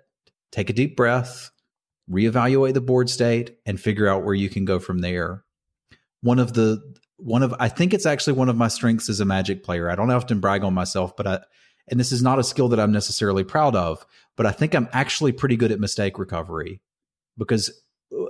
[0.52, 1.52] take a deep breath,
[2.10, 5.44] reevaluate the board state, and figure out where you can go from there.
[6.22, 6.82] One of the
[7.18, 9.90] one of I think it's actually one of my strengths as a magic player.
[9.90, 11.40] I don't often brag on myself, but I
[11.90, 14.06] and this is not a skill that I'm necessarily proud of,
[14.36, 16.82] but I think I'm actually pretty good at mistake recovery
[17.38, 17.72] because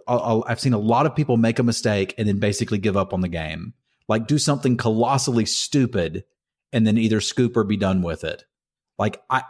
[0.07, 2.97] uh, i have seen a lot of people make a mistake and then basically give
[2.97, 3.73] up on the game.
[4.07, 6.23] Like do something colossally stupid
[6.73, 8.43] and then either scoop or be done with it.
[8.97, 9.43] Like I,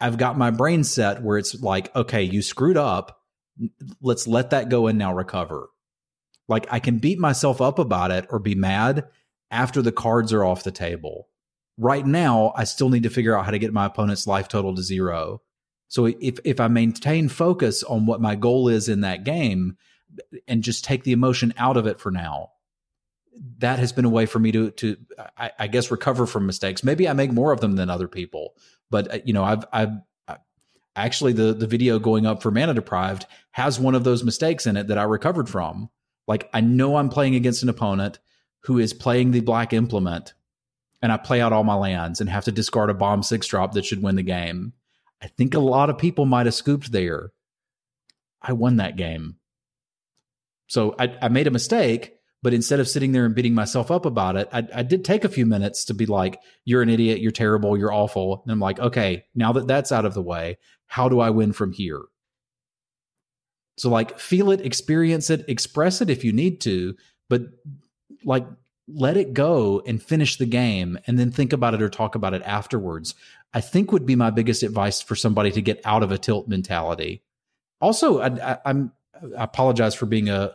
[0.00, 3.20] I've got my brain set where it's like, okay, you screwed up.
[4.00, 5.68] Let's let that go and now recover.
[6.52, 9.08] Like I can beat myself up about it or be mad
[9.50, 11.28] after the cards are off the table.
[11.78, 14.74] Right now, I still need to figure out how to get my opponent's life total
[14.74, 15.40] to zero.
[15.88, 19.78] So if if I maintain focus on what my goal is in that game
[20.46, 22.50] and just take the emotion out of it for now,
[23.58, 24.96] that has been a way for me to to
[25.38, 26.84] I, I guess recover from mistakes.
[26.84, 28.54] Maybe I make more of them than other people,
[28.90, 29.92] but uh, you know I've I've
[30.96, 34.76] actually the the video going up for mana deprived has one of those mistakes in
[34.76, 35.88] it that I recovered from.
[36.26, 38.18] Like I know I'm playing against an opponent
[38.64, 40.34] who is playing the black implement
[41.02, 43.72] and I play out all my lands and have to discard a bomb six drop
[43.72, 44.72] that should win the game.
[45.20, 47.32] I think a lot of people might have scooped there.
[48.40, 49.36] I won that game.
[50.68, 54.06] So I, I made a mistake, but instead of sitting there and beating myself up
[54.06, 57.20] about it, I, I did take a few minutes to be like, you're an idiot,
[57.20, 58.42] you're terrible, you're awful.
[58.42, 61.52] And I'm like, okay, now that that's out of the way, how do I win
[61.52, 62.00] from here?
[63.76, 66.96] So, like, feel it, experience it, express it if you need to,
[67.28, 67.42] but
[68.24, 68.46] like
[68.88, 72.34] let it go and finish the game and then think about it or talk about
[72.34, 73.14] it afterwards.
[73.54, 76.48] I think would be my biggest advice for somebody to get out of a tilt
[76.48, 77.22] mentality.
[77.80, 78.92] Also, I, am
[79.36, 80.52] I apologize for being a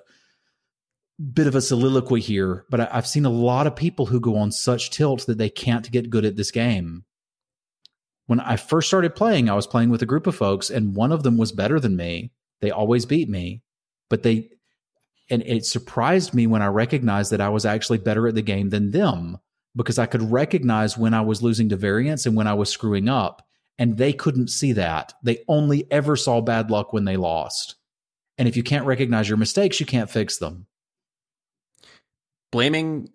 [1.34, 4.38] bit of a soliloquy here, but I, I've seen a lot of people who go
[4.38, 7.06] on such tilt that they can't get good at this game.
[8.26, 11.12] When I first started playing, I was playing with a group of folks, and one
[11.12, 12.32] of them was better than me.
[12.62, 13.62] They always beat me,
[14.10, 14.50] but they
[15.30, 18.70] and it surprised me when I recognized that I was actually better at the game
[18.70, 19.38] than them
[19.76, 23.10] because I could recognize when I was losing to variance and when I was screwing
[23.10, 23.44] up.
[23.78, 25.14] And they couldn't see that.
[25.22, 27.76] They only ever saw bad luck when they lost.
[28.38, 30.66] And if you can't recognize your mistakes, you can't fix them.
[32.52, 33.10] Blaming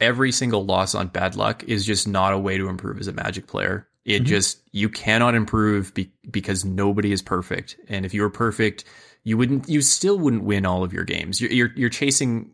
[0.00, 3.12] every single loss on bad luck is just not a way to improve as a
[3.12, 3.88] magic player.
[4.08, 4.24] It mm-hmm.
[4.24, 7.76] just, you cannot improve be- because nobody is perfect.
[7.88, 8.84] And if you were perfect,
[9.24, 11.40] you wouldn't you still wouldn't win all of your games.
[11.40, 12.50] You're you're, you're chasing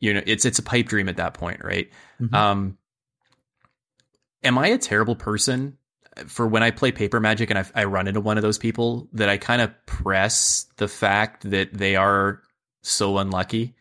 [0.00, 1.90] you know it's it's a pipe dream at that point, right?
[2.20, 2.34] Mm-hmm.
[2.34, 2.78] Um,
[4.42, 5.76] am I a terrible person
[6.26, 9.08] for when I play paper magic and I, I run into one of those people
[9.12, 12.40] that I kind of press the fact that they are
[12.82, 13.74] so unlucky?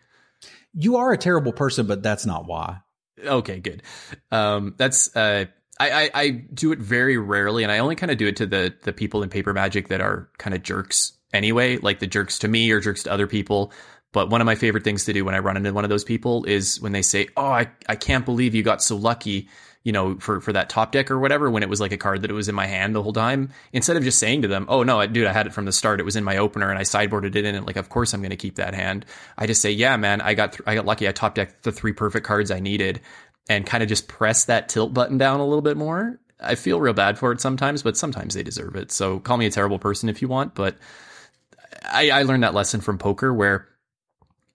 [0.73, 2.79] You are a terrible person, but that's not why.
[3.23, 3.83] Okay, good.
[4.31, 5.45] Um, that's uh,
[5.79, 8.45] I, I, I do it very rarely, and I only kind of do it to
[8.45, 12.39] the the people in paper magic that are kind of jerks anyway, like the jerks
[12.39, 13.73] to me or jerks to other people.
[14.11, 16.03] But one of my favorite things to do when I run into one of those
[16.03, 19.49] people is when they say, "Oh, I, I can't believe you got so lucky,"
[19.83, 22.21] you know, for for that top deck or whatever, when it was like a card
[22.21, 23.49] that it was in my hand the whole time.
[23.73, 25.99] Instead of just saying to them, "Oh no, dude, I had it from the start.
[25.99, 28.21] It was in my opener, and I sideboarded it in." And like, of course, I'm
[28.21, 29.07] going to keep that hand.
[29.35, 31.07] I just say, "Yeah, man, I got th- I got lucky.
[31.07, 33.01] I top decked the three perfect cards I needed."
[33.49, 36.19] And kind of just press that tilt button down a little bit more.
[36.39, 38.91] I feel real bad for it sometimes, but sometimes they deserve it.
[38.91, 40.77] So call me a terrible person if you want, but
[41.83, 43.67] I, I learned that lesson from poker where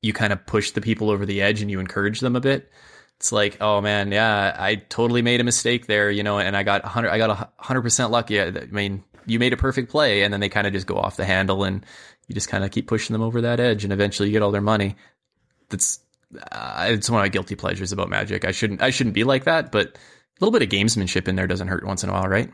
[0.01, 2.71] you kind of push the people over the edge and you encourage them a bit.
[3.17, 6.63] It's like, oh man, yeah, I totally made a mistake there, you know, and I
[6.63, 8.41] got hundred, I got hundred percent lucky.
[8.41, 11.17] I mean, you made a perfect play, and then they kind of just go off
[11.17, 11.85] the handle, and
[12.29, 14.53] you just kind of keep pushing them over that edge, and eventually you get all
[14.53, 14.97] their money.
[15.69, 16.01] That's
[16.53, 18.45] uh, it's one of my guilty pleasures about Magic.
[18.45, 21.47] I shouldn't, I shouldn't be like that, but a little bit of gamesmanship in there
[21.47, 22.51] doesn't hurt once in a while, right?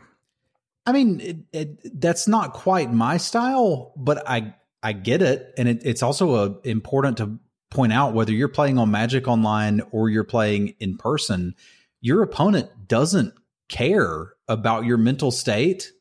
[0.85, 5.67] I mean, it, it, that's not quite my style, but I I get it, and
[5.67, 7.39] it, it's also a, uh, important to
[7.71, 11.55] point out whether you're playing on Magic Online or you're playing in person,
[12.01, 13.33] your opponent doesn't
[13.67, 15.91] care about your mental state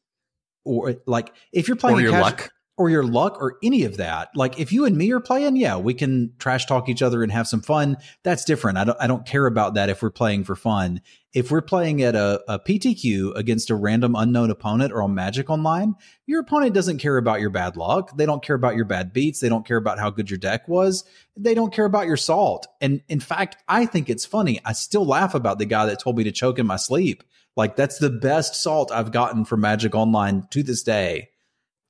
[0.64, 3.98] or like if you're playing or your casual, luck or your luck or any of
[3.98, 4.30] that.
[4.34, 7.30] Like if you and me are playing, yeah, we can trash talk each other and
[7.30, 7.96] have some fun.
[8.24, 8.78] That's different.
[8.78, 11.00] I don't I don't care about that if we're playing for fun.
[11.32, 15.50] If we're playing at a, a PTQ against a random unknown opponent or on Magic
[15.50, 15.94] Online,
[16.26, 18.16] your opponent doesn't care about your bad luck.
[18.16, 19.40] They don't care about your bad beats.
[19.40, 21.04] They don't care about how good your deck was.
[21.36, 22.66] They don't care about your salt.
[22.80, 24.60] And in fact, I think it's funny.
[24.64, 27.24] I still laugh about the guy that told me to choke in my sleep.
[27.56, 31.30] Like that's the best salt I've gotten from Magic Online to this day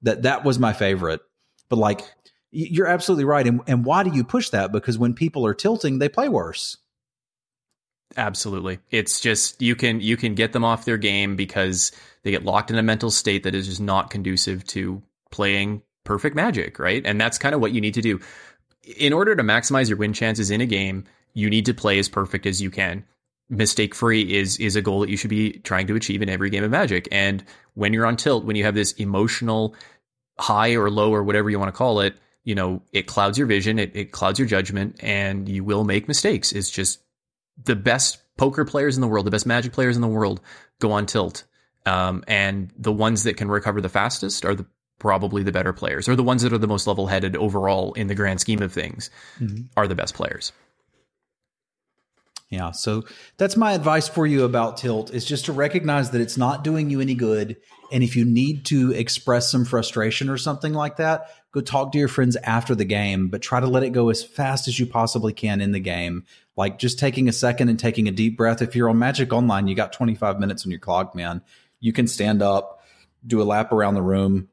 [0.05, 1.21] that that was my favorite.
[1.69, 2.01] But like
[2.51, 3.47] you're absolutely right.
[3.47, 4.71] And, and why do you push that?
[4.71, 6.77] Because when people are tilting, they play worse.
[8.17, 8.79] Absolutely.
[8.93, 11.91] It's just you can you can get them off their game because
[12.23, 15.03] they get locked in a mental state that is just not conducive to
[15.33, 17.05] playing perfect magic, right?
[17.05, 18.21] And that's kind of what you need to do.
[18.97, 22.09] In order to maximize your win chances in a game, you need to play as
[22.09, 23.05] perfect as you can.
[23.49, 26.51] mistake free is is a goal that you should be trying to achieve in every
[26.51, 27.09] game of Magic.
[27.11, 27.45] And
[27.75, 29.75] when you're on tilt, when you have this emotional
[30.39, 33.47] high or low or whatever you want to call it, you know, it clouds your
[33.47, 36.53] vision, it, it clouds your judgment, and you will make mistakes.
[36.53, 37.01] It's just
[37.63, 40.41] the best poker players in the world, the best Magic players in the world
[40.81, 41.45] go on tilt.
[41.87, 44.67] Um, and the ones that can recover the fastest are the
[44.99, 48.07] probably the better players, or the ones that are the most level headed overall in
[48.07, 49.65] the grand scheme of things, mm-hmm.
[49.77, 50.53] are the best players.
[52.55, 52.71] Yeah.
[52.71, 53.03] So
[53.37, 56.89] that's my advice for you about tilt is just to recognize that it's not doing
[56.89, 57.57] you any good.
[57.91, 61.99] And if you need to express some frustration or something like that, go talk to
[61.99, 64.87] your friends after the game, but try to let it go as fast as you
[64.87, 66.27] possibly can in the game.
[66.57, 68.63] Like just taking a second and taking a deep breath.
[68.63, 71.43] If you're on Magic Online, you got 25 minutes on your clock, man.
[71.81, 72.85] You can stand up,
[73.27, 74.49] do a lap around the room,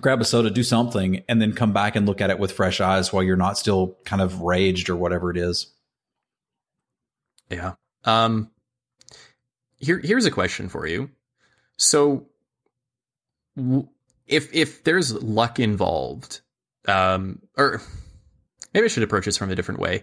[0.00, 2.80] grab a soda, do something, and then come back and look at it with fresh
[2.80, 5.74] eyes while you're not still kind of raged or whatever it is.
[7.50, 7.74] Yeah.
[8.04, 8.50] Um
[9.78, 11.10] here here's a question for you.
[11.76, 12.26] So
[14.26, 16.40] if if there's luck involved,
[16.88, 17.82] um or
[18.74, 20.02] maybe I should approach this from a different way.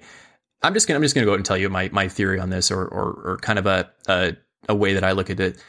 [0.62, 2.72] I'm just gonna I'm just gonna go and tell you my my theory on this
[2.72, 4.36] or or, or kind of a, a
[4.70, 5.62] a way that I look at it.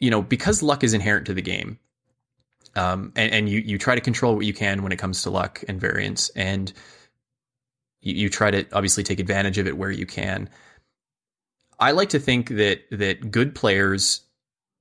[0.00, 1.78] You know, because luck is inherent to the game,
[2.74, 5.30] um, and, and you you try to control what you can when it comes to
[5.30, 6.72] luck and variance, and
[8.00, 10.48] you, you try to obviously take advantage of it where you can.
[11.80, 14.22] I like to think that that good players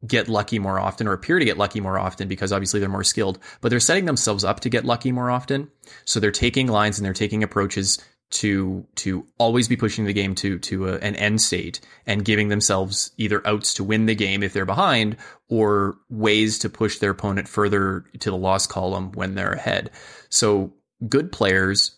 [0.05, 3.03] get lucky more often or appear to get lucky more often because obviously they're more
[3.03, 5.69] skilled, but they're setting themselves up to get lucky more often.
[6.05, 7.99] So they're taking lines and they're taking approaches
[8.31, 12.49] to to always be pushing the game to to a, an end state and giving
[12.49, 17.11] themselves either outs to win the game if they're behind or ways to push their
[17.11, 19.89] opponent further to the loss column when they're ahead.
[20.29, 20.73] So
[21.07, 21.95] good players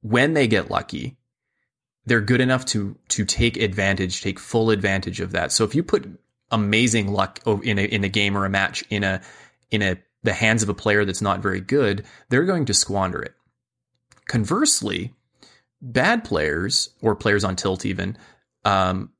[0.00, 1.16] when they get lucky
[2.06, 5.52] they're good enough to to take advantage, take full advantage of that.
[5.52, 6.06] So if you put
[6.50, 9.20] amazing luck in a in a game or a match in a
[9.70, 13.20] in a the hands of a player that's not very good, they're going to squander
[13.20, 13.34] it.
[14.26, 15.12] Conversely,
[15.82, 18.16] bad players or players on tilt even
[18.64, 19.10] um,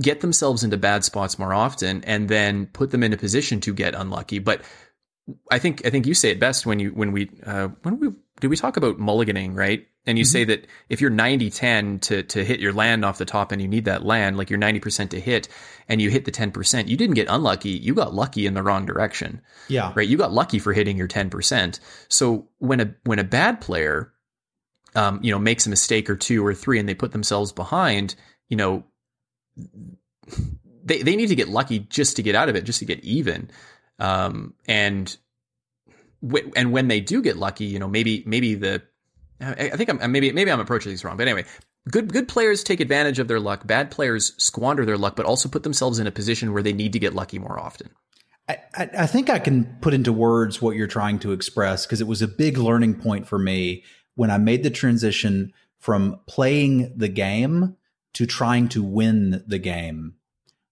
[0.00, 3.72] get themselves into bad spots more often and then put them in a position to
[3.72, 4.38] get unlucky.
[4.38, 4.62] But
[5.50, 8.08] I think I think you say it best when you when we uh, when we
[8.40, 9.86] did we talk about mulliganing right?
[10.06, 10.32] And you mm-hmm.
[10.32, 13.62] say that if you're 90 10 to to hit your land off the top and
[13.62, 15.48] you need that land like you're 90% to hit
[15.88, 17.70] and you hit the 10% you didn't get unlucky.
[17.70, 19.40] You got lucky in the wrong direction.
[19.68, 19.92] Yeah.
[19.94, 20.08] Right?
[20.08, 24.12] You got lucky for hitting your 10% so when a when a bad player
[24.94, 28.14] um, you know makes a mistake or two or three and they put themselves behind
[28.48, 28.84] you know
[30.84, 33.02] they they need to get lucky just to get out of it just to get
[33.02, 33.50] even
[33.98, 35.16] um, and
[36.56, 38.82] and when they do get lucky you know maybe maybe the
[39.40, 41.44] I think I'm maybe maybe I'm approaching these wrong, but anyway,
[41.90, 43.66] good good players take advantage of their luck.
[43.66, 46.92] Bad players squander their luck, but also put themselves in a position where they need
[46.92, 47.90] to get lucky more often.
[48.48, 52.06] I, I think I can put into words what you're trying to express because it
[52.06, 53.84] was a big learning point for me
[54.14, 57.76] when I made the transition from playing the game
[58.14, 60.14] to trying to win the game.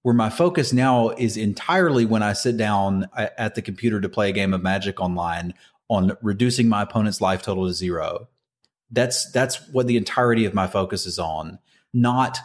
[0.03, 4.09] Where my focus now is entirely when I sit down uh, at the computer to
[4.09, 5.55] play a game of Magic online
[5.88, 8.28] on reducing my opponent's life total to zero.
[8.90, 11.59] That's that's what the entirety of my focus is on
[11.92, 12.38] not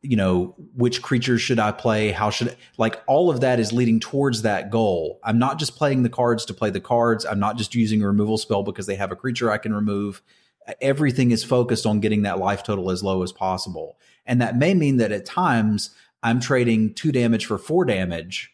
[0.00, 4.00] you know which creatures should i play how should like all of that is leading
[4.00, 5.20] towards that goal.
[5.22, 7.24] I'm not just playing the cards to play the cards.
[7.26, 10.22] I'm not just using a removal spell because they have a creature i can remove.
[10.80, 13.98] Everything is focused on getting that life total as low as possible.
[14.24, 15.90] And that may mean that at times
[16.24, 18.52] i'm trading two damage for four damage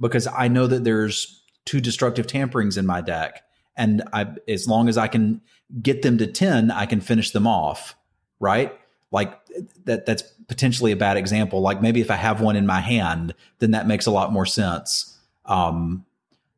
[0.00, 3.42] because i know that there's two destructive tamperings in my deck
[3.80, 5.40] and I, as long as I can
[5.80, 7.96] get them to 10, I can finish them off.
[8.38, 8.78] Right.
[9.10, 9.38] Like
[9.84, 11.62] that, that's potentially a bad example.
[11.62, 14.44] Like maybe if I have one in my hand, then that makes a lot more
[14.44, 15.18] sense.
[15.46, 16.04] Um,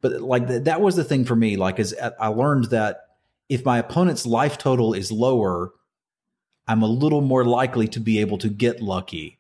[0.01, 1.57] but like th- that was the thing for me.
[1.57, 3.07] Like, is I learned that
[3.49, 5.73] if my opponent's life total is lower,
[6.67, 9.39] I'm a little more likely to be able to get lucky.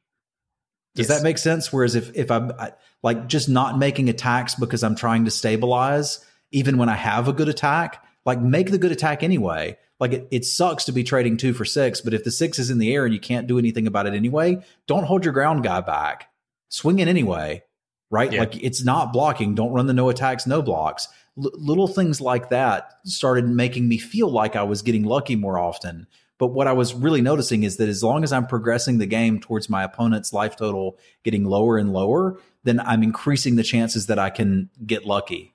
[0.94, 1.18] Does yes.
[1.18, 1.72] that make sense?
[1.72, 2.72] Whereas if if I'm I,
[3.02, 7.32] like just not making attacks because I'm trying to stabilize, even when I have a
[7.32, 9.78] good attack, like make the good attack anyway.
[9.98, 12.70] Like it, it sucks to be trading two for six, but if the six is
[12.70, 15.62] in the air and you can't do anything about it anyway, don't hold your ground
[15.62, 16.28] guy back.
[16.68, 17.62] Swing it anyway,
[18.10, 18.32] right?
[18.32, 18.40] Yeah.
[18.40, 19.54] Like it's not blocking.
[19.54, 21.08] Don't run the no attacks, no blocks.
[21.38, 25.58] L- little things like that started making me feel like I was getting lucky more
[25.58, 26.06] often.
[26.42, 29.38] But what I was really noticing is that as long as I'm progressing the game
[29.38, 34.18] towards my opponent's life total getting lower and lower, then I'm increasing the chances that
[34.18, 35.54] I can get lucky.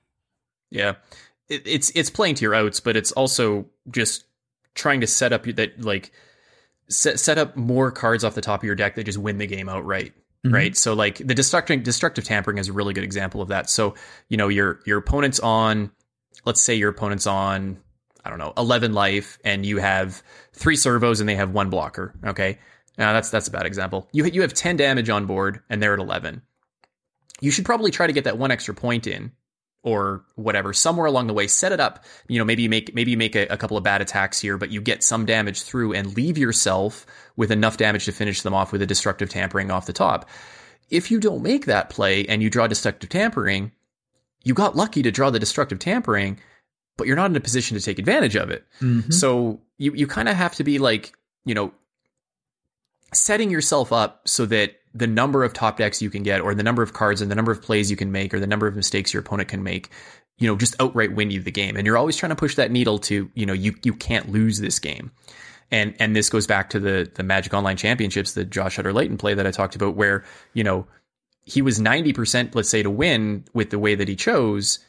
[0.70, 0.94] Yeah,
[1.46, 4.24] it, it's it's playing to your outs, but it's also just
[4.74, 6.10] trying to set up that like
[6.88, 9.46] set, set up more cards off the top of your deck that just win the
[9.46, 10.14] game outright.
[10.46, 10.54] Mm-hmm.
[10.54, 10.74] Right.
[10.74, 13.68] So like the destructive destructive tampering is a really good example of that.
[13.68, 13.94] So,
[14.30, 15.90] you know, your your opponent's on
[16.46, 17.76] let's say your opponent's on
[18.28, 20.22] I don't know, 11 life and you have
[20.52, 22.58] three servos and they have one blocker, okay?
[22.98, 24.06] Now that's that's a bad example.
[24.12, 26.42] You you have 10 damage on board and they're at 11.
[27.40, 29.32] You should probably try to get that one extra point in
[29.82, 33.12] or whatever somewhere along the way set it up you know maybe you make maybe
[33.12, 35.92] you make a, a, couple of bad attacks here but you get some damage through
[35.92, 37.06] and leave yourself
[37.36, 40.28] with enough damage to finish them off with a destructive tampering off the top
[40.90, 43.70] if you don't make that play and you draw destructive tampering
[44.42, 46.40] you got lucky to draw the destructive tampering
[46.98, 48.66] but you're not in a position to take advantage of it.
[48.82, 49.10] Mm-hmm.
[49.10, 51.14] so you you kind of have to be like
[51.46, 51.72] you know
[53.14, 56.62] setting yourself up so that the number of top decks you can get or the
[56.62, 58.76] number of cards and the number of plays you can make or the number of
[58.76, 59.90] mistakes your opponent can make
[60.36, 61.76] you know just outright win you the game.
[61.76, 64.60] And you're always trying to push that needle to you know you you can't lose
[64.60, 65.10] this game.
[65.70, 69.34] And and this goes back to the the magic online championships the Josh Utter-Leyton play
[69.34, 70.86] that i talked about where you know
[71.44, 74.80] he was 90% let's say to win with the way that he chose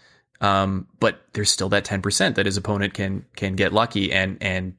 [0.42, 4.76] um, but there's still that 10% that his opponent can can get lucky and and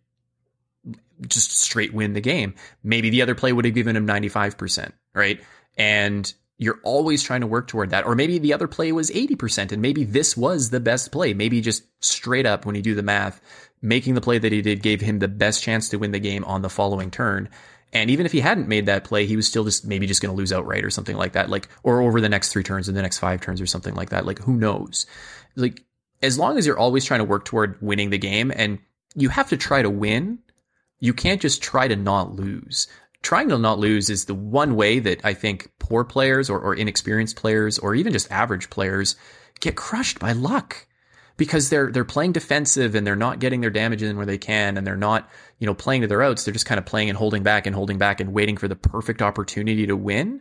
[1.27, 2.55] just straight win the game.
[2.83, 5.41] Maybe the other play would have given him 95%, right?
[5.77, 8.07] And you're always trying to work toward that.
[8.07, 11.35] Or maybe the other play was 80% and maybe this was the best play.
[11.35, 13.41] Maybe just straight up when you do the math,
[13.83, 16.45] making the play that he did gave him the best chance to win the game
[16.45, 17.49] on the following turn.
[17.93, 20.33] And even if he hadn't made that play, he was still just maybe just going
[20.33, 21.51] to lose outright or something like that.
[21.51, 24.11] Like, or over the next three turns or the next five turns or something like
[24.11, 24.27] that.
[24.27, 25.07] Like, who knows?
[25.57, 25.85] Like,
[26.23, 28.79] as long as you're always trying to work toward winning the game and
[29.15, 30.39] you have to try to win
[31.01, 32.87] you can't just try to not lose.
[33.23, 36.75] Trying to not lose is the one way that I think poor players or, or
[36.75, 39.17] inexperienced players or even just average players
[39.61, 40.87] get crushed by luck
[41.37, 44.79] because they're they're playing defensive and they're not getting their damage in where they can
[44.79, 45.29] and they're not
[45.59, 47.75] you know playing to their outs they're just kind of playing and holding back and
[47.75, 50.41] holding back and waiting for the perfect opportunity to win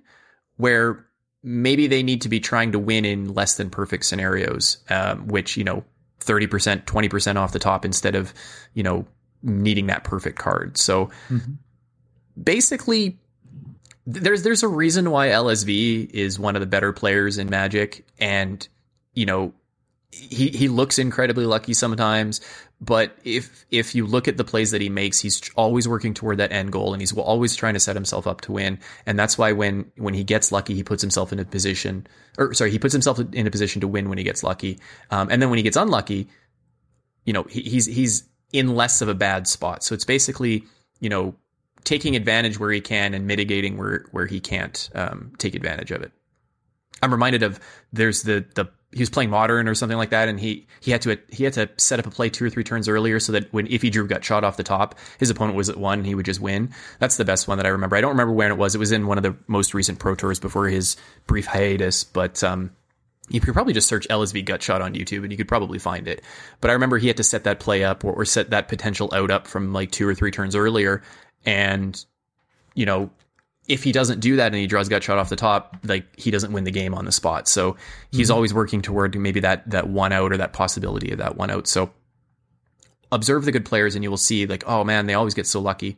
[0.55, 1.05] where
[1.43, 5.57] maybe they need to be trying to win in less than perfect scenarios um, which
[5.57, 5.83] you know
[6.19, 8.33] 30% 20% off the top instead of
[8.73, 9.05] you know
[9.41, 10.77] needing that perfect card.
[10.77, 11.53] So mm-hmm.
[12.41, 13.17] basically
[14.05, 18.67] there's there's a reason why LSV is one of the better players in Magic and
[19.13, 19.53] you know
[20.11, 22.41] he he looks incredibly lucky sometimes
[22.81, 26.37] but if if you look at the plays that he makes he's always working toward
[26.37, 29.37] that end goal and he's always trying to set himself up to win and that's
[29.37, 32.07] why when when he gets lucky he puts himself in a position
[32.37, 34.79] or sorry he puts himself in a position to win when he gets lucky
[35.11, 36.27] um, and then when he gets unlucky
[37.25, 39.83] you know he, he's he's in less of a bad spot.
[39.83, 40.63] So it's basically,
[40.99, 41.35] you know,
[41.83, 46.01] taking advantage where he can and mitigating where where he can't um, take advantage of
[46.01, 46.11] it.
[47.01, 47.59] I'm reminded of
[47.93, 51.01] there's the the he was playing modern or something like that, and he he had
[51.03, 53.51] to he had to set up a play two or three turns earlier so that
[53.53, 56.07] when if he drew gut shot off the top, his opponent was at one and
[56.07, 56.71] he would just win.
[56.97, 57.95] That's the best one that I remember.
[57.95, 58.73] I don't remember when it was.
[58.73, 62.43] It was in one of the most recent pro tours before his brief hiatus, but
[62.43, 62.71] um,
[63.29, 66.07] you could probably just search LSV gut shot on YouTube and you could probably find
[66.07, 66.23] it.
[66.59, 69.09] But I remember he had to set that play up or, or set that potential
[69.13, 71.03] out up from like two or three turns earlier.
[71.45, 72.03] And,
[72.73, 73.11] you know,
[73.69, 76.31] if he doesn't do that and he draws gut shot off the top, like he
[76.31, 77.47] doesn't win the game on the spot.
[77.47, 77.77] So
[78.11, 78.35] he's mm-hmm.
[78.35, 81.67] always working toward maybe that that one out or that possibility of that one out.
[81.67, 81.91] So
[83.11, 85.61] observe the good players and you will see like, oh man, they always get so
[85.61, 85.97] lucky.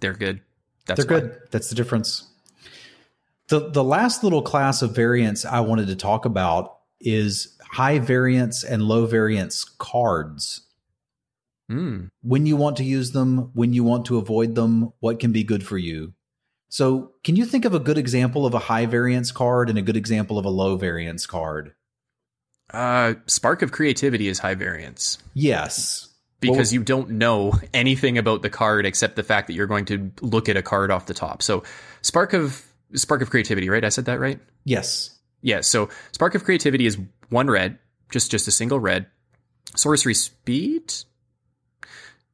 [0.00, 0.40] they're good.
[0.86, 1.36] That's they're good.
[1.50, 2.30] That's the difference.
[3.48, 8.62] The the last little class of variants I wanted to talk about is high variance
[8.62, 10.62] and low variance cards.
[11.70, 12.10] Mm.
[12.22, 15.42] When you want to use them, when you want to avoid them, what can be
[15.42, 16.14] good for you?
[16.68, 19.82] So, can you think of a good example of a high variance card and a
[19.82, 21.74] good example of a low variance card?
[22.72, 25.18] Uh, Spark of Creativity is high variance.
[25.34, 26.12] Yes.
[26.40, 29.84] Because well, you don't know anything about the card except the fact that you're going
[29.86, 31.42] to look at a card off the top.
[31.42, 31.62] So,
[32.02, 32.64] Spark of
[32.94, 33.84] Spark of Creativity, right?
[33.84, 34.40] I said that right?
[34.64, 35.16] Yes.
[35.42, 36.98] Yeah, so Spark of Creativity is
[37.28, 37.78] one red,
[38.10, 39.06] just just a single red.
[39.76, 40.92] Sorcery Speed,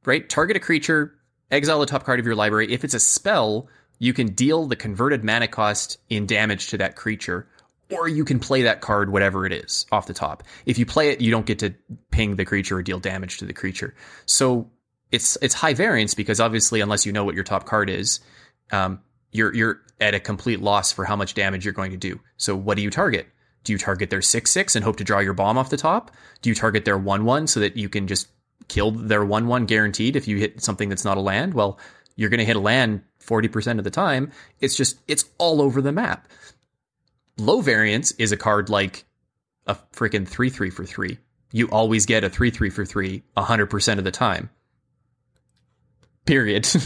[0.04, 0.28] right?
[0.28, 1.14] Target a creature,
[1.50, 2.72] exile the top card of your library.
[2.72, 3.68] If it's a spell,
[4.02, 7.46] you can deal the converted mana cost in damage to that creature,
[7.88, 10.42] or you can play that card, whatever it is, off the top.
[10.66, 11.72] If you play it, you don't get to
[12.10, 13.94] ping the creature or deal damage to the creature.
[14.26, 14.68] So
[15.12, 18.18] it's it's high variance because obviously, unless you know what your top card is,
[18.72, 19.00] um,
[19.30, 22.18] you're you're at a complete loss for how much damage you're going to do.
[22.38, 23.28] So what do you target?
[23.62, 26.10] Do you target their six six and hope to draw your bomb off the top?
[26.40, 28.26] Do you target their one one so that you can just
[28.66, 31.54] kill their one one guaranteed if you hit something that's not a land?
[31.54, 31.78] Well,
[32.16, 34.32] you're going to hit land 40% of the time.
[34.60, 36.28] It's just it's all over the map.
[37.38, 39.04] Low variance is a card like
[39.66, 41.18] a freaking 3 3 for 3.
[41.52, 44.50] You always get a 3 3 for 3 100% of the time.
[46.24, 46.68] Period.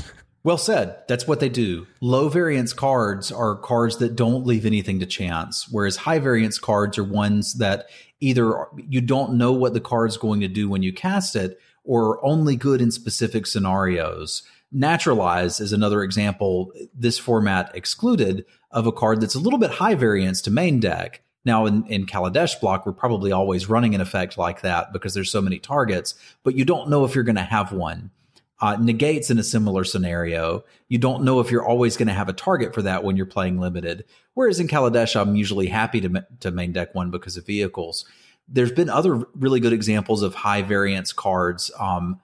[0.47, 1.03] Well said.
[1.09, 1.89] That's what they do.
[2.01, 6.99] Low variance cards are cards that don't leave anything to chance, whereas high variance cards
[6.99, 7.87] are ones that
[8.21, 12.25] either you don't know what the card's going to do when you cast it or
[12.25, 14.45] only good in specific scenarios.
[14.73, 19.95] Naturalize is another example, this format excluded, of a card that's a little bit high
[19.95, 21.23] variance to main deck.
[21.45, 25.31] Now, in, in Kaladesh block, we're probably always running an effect like that because there's
[25.31, 28.11] so many targets, but you don't know if you're going to have one.
[28.59, 30.65] Uh, negates in a similar scenario.
[30.89, 33.27] You don't know if you're always going to have a target for that when you're
[33.27, 34.05] playing limited.
[34.35, 38.07] Whereas in Kaladesh, I'm usually happy to, to main deck one because of vehicles.
[38.49, 41.71] There's been other really good examples of high variance cards.
[41.79, 42.21] Um,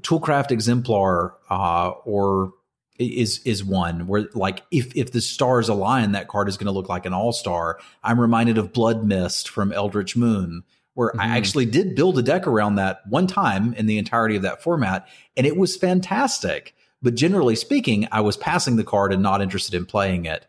[0.00, 2.52] Toolcraft Exemplar uh, or
[2.98, 6.72] is is one where like if if the stars align, that card is going to
[6.72, 7.78] look like an all star.
[8.02, 11.20] I'm reminded of Blood Mist from Eldritch Moon, where mm-hmm.
[11.20, 14.62] I actually did build a deck around that one time in the entirety of that
[14.62, 16.74] format, and it was fantastic.
[17.02, 20.46] But generally speaking, I was passing the card and not interested in playing it.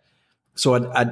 [0.56, 1.12] So I,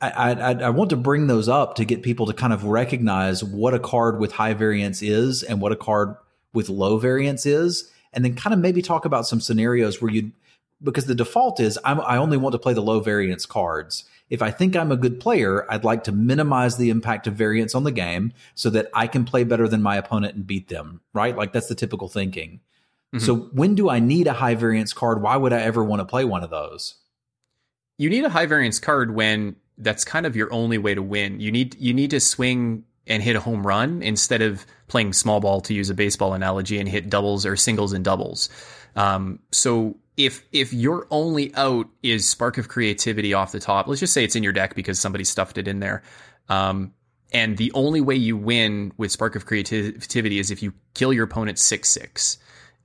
[0.00, 3.42] I, I, I want to bring those up to get people to kind of recognize
[3.42, 6.16] what a card with high variance is and what a card
[6.52, 10.32] with low variance is, and then kind of maybe talk about some scenarios where you,
[10.82, 14.40] because the default is I'm, I only want to play the low variance cards if
[14.40, 17.84] I think I'm a good player, I'd like to minimize the impact of variance on
[17.84, 21.36] the game so that I can play better than my opponent and beat them, right?
[21.36, 22.60] Like that's the typical thinking.
[23.14, 23.26] Mm-hmm.
[23.26, 25.20] So when do I need a high variance card?
[25.20, 26.94] Why would I ever want to play one of those?
[27.98, 31.38] You need a high variance card when that's kind of your only way to win.
[31.38, 35.40] You need you need to swing and hit a home run instead of playing small
[35.40, 38.48] ball to use a baseball analogy and hit doubles or singles and doubles.
[38.94, 44.00] Um, so if if your only out is spark of creativity off the top, let's
[44.00, 46.02] just say it's in your deck because somebody stuffed it in there.
[46.48, 46.92] Um,
[47.32, 51.24] and the only way you win with spark of creativity is if you kill your
[51.24, 52.36] opponent six six,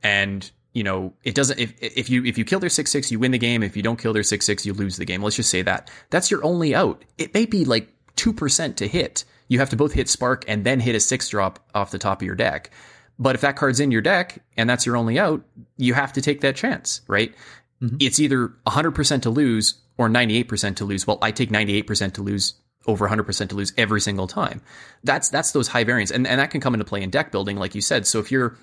[0.01, 1.59] and you know it doesn't.
[1.59, 3.61] If if you if you kill their six six, you win the game.
[3.61, 5.21] If you don't kill their six six, you lose the game.
[5.21, 7.03] Let's just say that that's your only out.
[7.17, 9.23] It may be like two percent to hit.
[9.47, 12.21] You have to both hit spark and then hit a six drop off the top
[12.21, 12.71] of your deck.
[13.19, 15.43] But if that card's in your deck and that's your only out,
[15.77, 17.33] you have to take that chance, right?
[17.81, 17.97] Mm-hmm.
[17.99, 21.07] It's either 100% to lose or 98% to lose.
[21.07, 22.55] Well, I take 98% to lose
[22.85, 24.61] over 100% to lose every single time.
[25.03, 27.57] That's that's those high variants and and that can come into play in deck building
[27.57, 28.07] like you said.
[28.07, 28.57] So if you're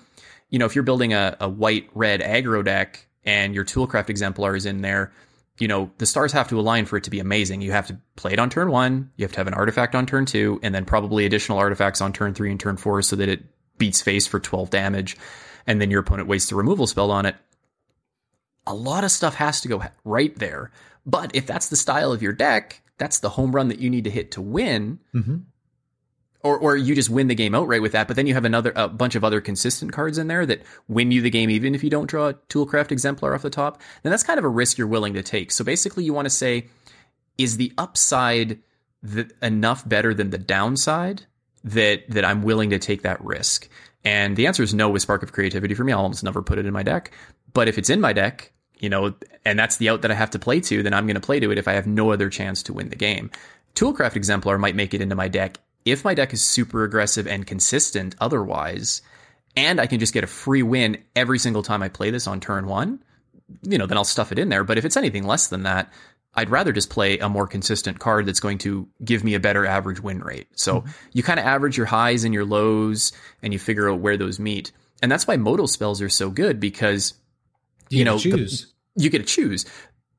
[0.49, 4.55] you know, if you're building a, a white red aggro deck and your toolcraft exemplar
[4.55, 5.11] is in there,
[5.57, 7.61] you know, the stars have to align for it to be amazing.
[7.61, 10.05] You have to play it on turn 1, you have to have an artifact on
[10.05, 13.29] turn 2 and then probably additional artifacts on turn 3 and turn 4 so that
[13.29, 13.43] it
[13.77, 15.17] beats face for 12 damage,
[15.67, 17.35] and then your opponent wastes a removal spell on it.
[18.67, 20.71] A lot of stuff has to go right there.
[21.05, 24.05] But if that's the style of your deck, that's the home run that you need
[24.05, 24.99] to hit to win.
[25.13, 25.37] Mm-hmm.
[26.45, 28.71] Or, or you just win the game outright with that, but then you have another
[28.75, 31.83] a bunch of other consistent cards in there that win you the game even if
[31.83, 33.81] you don't draw a Toolcraft exemplar off the top.
[34.03, 35.51] Then that's kind of a risk you're willing to take.
[35.51, 36.67] So basically, you want to say,
[37.39, 38.59] is the upside
[39.41, 41.23] enough better than the downside
[41.63, 43.67] that that I'm willing to take that risk?
[44.03, 45.93] And the answer is no with Spark of Creativity for me.
[45.93, 47.09] I'll almost never put it in my deck.
[47.53, 49.15] But if it's in my deck, you know,
[49.45, 51.39] and that's the out that I have to play to, then I'm going to play
[51.39, 53.31] to it if I have no other chance to win the game.
[53.73, 57.45] Toolcraft Exemplar might make it into my deck if my deck is super aggressive and
[57.45, 59.01] consistent otherwise,
[59.55, 62.39] and I can just get a free win every single time I play this on
[62.39, 63.03] turn one,
[63.63, 64.63] you know, then I'll stuff it in there.
[64.63, 65.93] But if it's anything less than that,
[66.33, 69.65] I'd rather just play a more consistent card that's going to give me a better
[69.65, 70.47] average win rate.
[70.55, 70.89] So mm-hmm.
[71.13, 74.39] you kind of average your highs and your lows and you figure out where those
[74.39, 74.71] meet.
[75.01, 77.13] And that's why modal spells are so good because
[77.89, 78.73] you, you know choose.
[78.95, 79.65] The, you get to choose.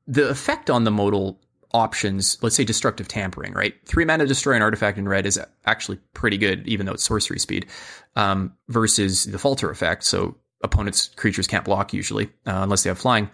[0.07, 1.39] The effect on the modal
[1.77, 3.75] options, let's say destructive tampering, right?
[3.85, 7.39] Three mana destroy an artifact in red is actually pretty good, even though it's sorcery
[7.39, 7.67] speed,
[8.15, 10.03] um, versus the falter effect.
[10.03, 13.29] So opponents' creatures can't block usually, uh, unless they have flying.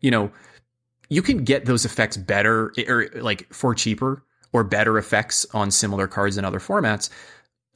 [0.00, 0.32] You know,
[1.08, 6.06] you can get those effects better or like for cheaper or better effects on similar
[6.06, 7.10] cards in other formats.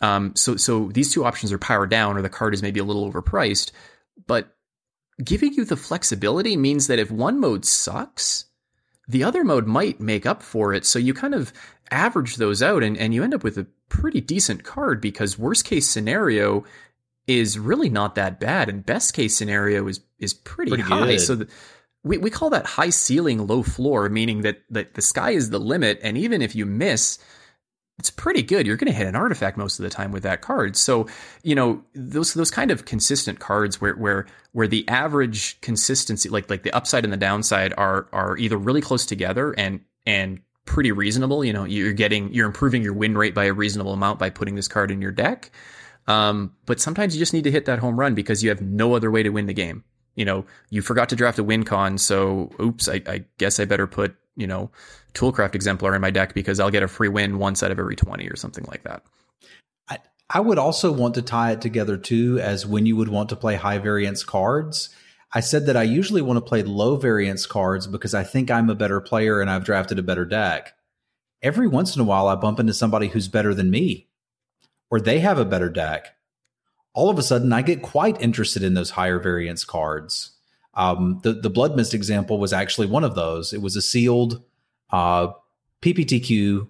[0.01, 2.85] Um, so so these two options are powered down, or the card is maybe a
[2.85, 3.73] little overpriced.
[4.27, 4.57] But
[5.23, 8.45] giving you the flexibility means that if one mode sucks,
[9.09, 10.85] the other mode might make up for it.
[10.85, 11.53] So you kind of
[11.91, 15.65] average those out, and, and you end up with a pretty decent card because worst
[15.65, 16.65] case scenario
[17.27, 21.07] is really not that bad, and best case scenario is is pretty, pretty high.
[21.07, 21.21] Good.
[21.21, 21.49] So the,
[22.05, 25.59] we, we call that high ceiling, low floor, meaning that, that the sky is the
[25.59, 26.01] limit.
[26.03, 27.19] And even if you miss,
[27.99, 28.67] it's pretty good.
[28.67, 30.77] You're going to hit an artifact most of the time with that card.
[30.77, 31.09] So,
[31.43, 36.49] you know, those those kind of consistent cards where where where the average consistency, like
[36.49, 40.93] like the upside and the downside, are are either really close together and and pretty
[40.93, 41.45] reasonable.
[41.45, 44.55] You know, you're getting you're improving your win rate by a reasonable amount by putting
[44.55, 45.51] this card in your deck.
[46.07, 48.95] Um, but sometimes you just need to hit that home run because you have no
[48.95, 49.85] other way to win the game
[50.19, 53.67] you know, you forgot to draft a win con, so oops, I, I guess I
[53.67, 54.71] better put, you know,
[55.15, 57.97] Toolcraft Exemplar in my deck because I'll get a free win once out of every
[57.97, 59.03] 20 or something like that.
[59.89, 59.99] I,
[60.31, 63.37] I would also want to tie it together too as when you would want to
[63.37, 64.91] play high variance cards.
[65.33, 68.71] I said that I usually want to play low variance cards because I think I'm
[68.71, 70.73] a better player and I've drafted a better deck.
[71.43, 74.09] Every once in a while, I bump into somebody who's better than me
[74.91, 76.15] or they have a better deck.
[76.95, 80.38] All of a sudden, I get quite interested in those higher variance cards.
[80.79, 83.53] Um, the the Blood Mist example was actually one of those.
[83.53, 84.45] It was a sealed
[84.91, 85.33] uh,
[85.83, 86.69] PPTQ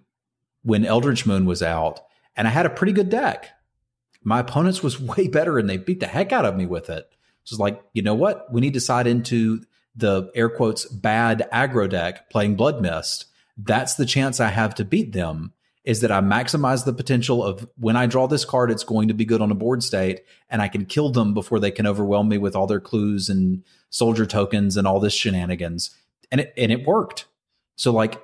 [0.62, 2.00] when Eldritch Moon was out,
[2.34, 3.50] and I had a pretty good deck.
[4.24, 7.06] My opponents was way better, and they beat the heck out of me with it.
[7.44, 8.50] So it's like, you know what?
[8.52, 9.62] We need to side into
[9.94, 13.26] the air quotes bad aggro deck playing Blood Mist.
[13.58, 15.52] That's the chance I have to beat them.
[15.84, 19.14] Is that I maximize the potential of when I draw this card, it's going to
[19.14, 22.28] be good on a board state, and I can kill them before they can overwhelm
[22.28, 25.96] me with all their clues and soldier tokens and all this shenanigans.
[26.30, 27.26] And it and it worked.
[27.76, 28.22] So like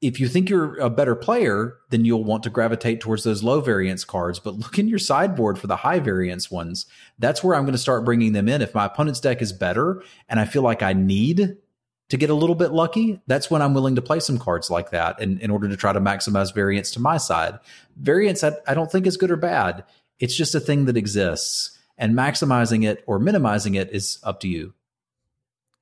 [0.00, 3.60] if you think you're a better player, then you'll want to gravitate towards those low
[3.60, 4.38] variance cards.
[4.38, 6.86] But look in your sideboard for the high variance ones.
[7.18, 8.62] That's where I'm going to start bringing them in.
[8.62, 11.58] If my opponent's deck is better and I feel like I need
[12.08, 14.90] to get a little bit lucky, that's when I'm willing to play some cards like
[14.90, 17.58] that in, in order to try to maximize variance to my side.
[17.96, 19.84] Variance, I, I don't think is good or bad.
[20.18, 21.78] It's just a thing that exists.
[22.00, 24.74] And maximizing it or minimizing it is up to you.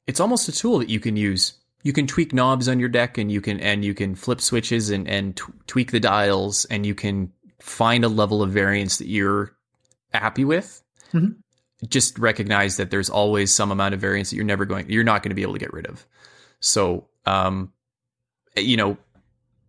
[0.07, 3.19] It's almost a tool that you can use you can tweak knobs on your deck
[3.19, 6.85] and you can and you can flip switches and and t- tweak the dials and
[6.85, 9.57] you can find a level of variance that you're
[10.13, 11.33] happy with mm-hmm.
[11.89, 15.23] just recognize that there's always some amount of variance that you're never going you're not
[15.23, 16.07] going to be able to get rid of
[16.61, 17.73] so um
[18.57, 18.97] you know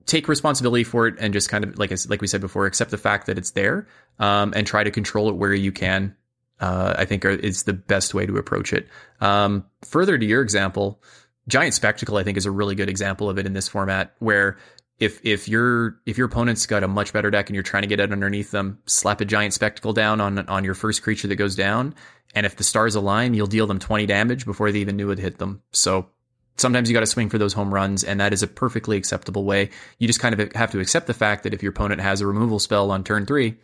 [0.05, 2.97] take responsibility for it and just kind of like like we said before accept the
[2.97, 3.87] fact that it's there
[4.17, 6.15] um, and try to control it where you can
[6.59, 8.87] uh, I think are, is the best way to approach it.
[9.21, 11.01] Um, further to your example,
[11.47, 14.57] Giant Spectacle, I think, is a really good example of it in this format where
[14.99, 17.87] if if your if your opponent's got a much better deck and you're trying to
[17.87, 21.37] get out underneath them, slap a giant spectacle down on on your first creature that
[21.37, 21.95] goes down,
[22.35, 25.19] and if the stars align, you'll deal them 20 damage before they even knew it
[25.19, 25.61] hit them.
[25.71, 26.09] So
[26.57, 29.45] sometimes you got to swing for those home runs, and that is a perfectly acceptable
[29.45, 29.69] way.
[29.97, 32.27] You just kind of have to accept the fact that if your opponent has a
[32.27, 33.55] removal spell on turn three,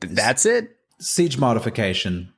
[0.00, 0.76] that's it.
[1.02, 2.32] Siege modification.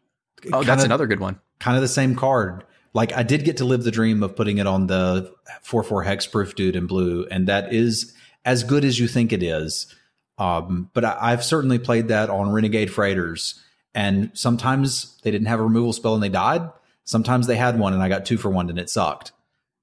[0.46, 1.40] Oh, kind that's another good one.
[1.58, 4.58] Kind of the same card like I did get to live the dream of putting
[4.58, 5.34] it on the
[5.66, 9.94] 4-4 hexproof dude in blue, and that is as good as you think it is.
[10.38, 13.60] Um, but I, have certainly played that on Renegade Freighters,
[13.94, 16.70] and sometimes they didn't have a removal spell and they died.
[17.04, 19.32] Sometimes they had one and I got two for one and it sucked.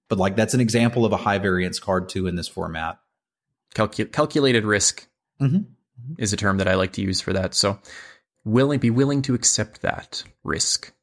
[0.10, 3.00] But like that's an example of a high variance card too in this format.
[3.76, 5.08] Calcul- calculated risk
[5.40, 5.62] mm-hmm.
[6.18, 7.54] is a term that I like to use for that.
[7.54, 7.80] So
[8.44, 10.94] willing, be willing to accept that risk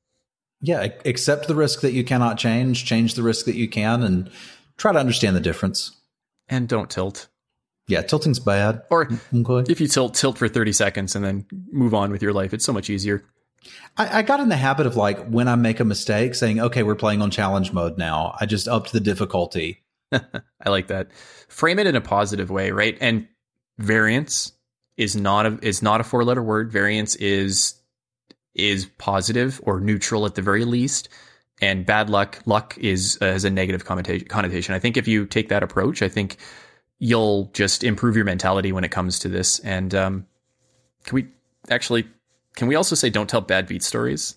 [0.60, 4.30] yeah, accept the risk that you cannot change, change the risk that you can, and
[4.76, 5.96] try to understand the difference.
[6.48, 7.28] And don't tilt.
[7.86, 8.82] Yeah, tilting's bad.
[8.90, 9.70] Or okay.
[9.70, 12.52] if you tilt, tilt for 30 seconds and then move on with your life.
[12.52, 13.24] It's so much easier.
[13.96, 16.82] I, I, got in the habit of like when I make a mistake saying, okay,
[16.82, 18.34] we're playing on challenge mode now.
[18.38, 19.84] I just upped the difficulty.
[20.12, 21.12] I like that.
[21.48, 22.96] Frame it in a positive way, right?
[23.00, 23.28] And
[23.78, 24.52] variance
[24.98, 26.70] is not a is not a four letter word.
[26.70, 27.74] Variance is
[28.54, 31.08] is positive or neutral at the very least,
[31.62, 34.74] and bad luck luck is uh, has a negative connotation.
[34.74, 36.36] I think if you take that approach, I think
[36.98, 39.60] you'll just improve your mentality when it comes to this.
[39.60, 40.26] And um,
[41.04, 41.28] can we
[41.70, 42.06] actually
[42.56, 44.34] can we also say don't tell bad beat stories?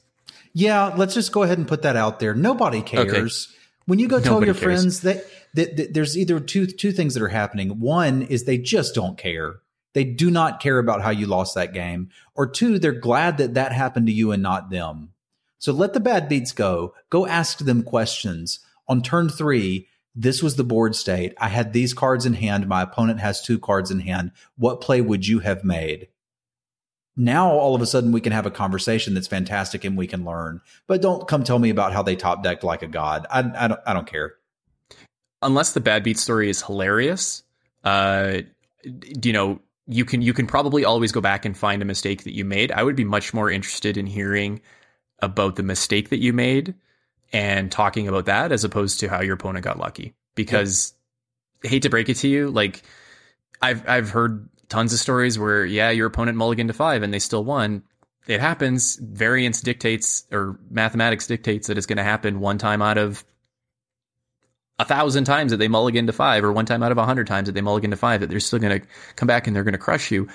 [0.53, 2.36] Yeah, let's just go ahead and put that out there.
[2.36, 3.47] Nobody cares.
[3.49, 3.57] Okay.
[3.86, 4.64] When you go tell your cares.
[4.64, 7.80] friends that, that, that there's either two two things that are happening.
[7.80, 9.55] One is they just don't care.
[9.93, 12.09] They do not care about how you lost that game.
[12.35, 15.13] Or two, they're glad that that happened to you and not them.
[15.59, 16.93] So let the bad beats go.
[17.09, 18.59] Go ask them questions.
[18.87, 21.33] On turn three, this was the board state.
[21.37, 22.67] I had these cards in hand.
[22.67, 24.31] My opponent has two cards in hand.
[24.57, 26.07] What play would you have made?
[27.15, 30.25] Now, all of a sudden, we can have a conversation that's fantastic and we can
[30.25, 30.61] learn.
[30.87, 33.27] But don't come tell me about how they top decked like a god.
[33.29, 34.35] I, I, don't, I don't care.
[35.41, 37.43] Unless the bad beat story is hilarious,
[37.83, 38.39] uh,
[38.83, 42.36] you know, you can you can probably always go back and find a mistake that
[42.36, 42.71] you made.
[42.71, 44.61] I would be much more interested in hearing
[45.19, 46.73] about the mistake that you made
[47.34, 50.13] and talking about that as opposed to how your opponent got lucky.
[50.36, 50.93] Because
[51.63, 51.71] yeah.
[51.71, 52.84] hate to break it to you, like
[53.61, 57.19] I've I've heard tons of stories where yeah, your opponent mulliganed to five and they
[57.19, 57.84] still won.
[58.27, 58.97] It happens.
[58.97, 63.23] Variance dictates or mathematics dictates that it's going to happen one time out of
[64.82, 67.27] a thousand times that they mulligan to five, or one time out of a hundred
[67.27, 69.63] times that they mulligan to five, that they're still going to come back and they're
[69.63, 70.27] going to crush you.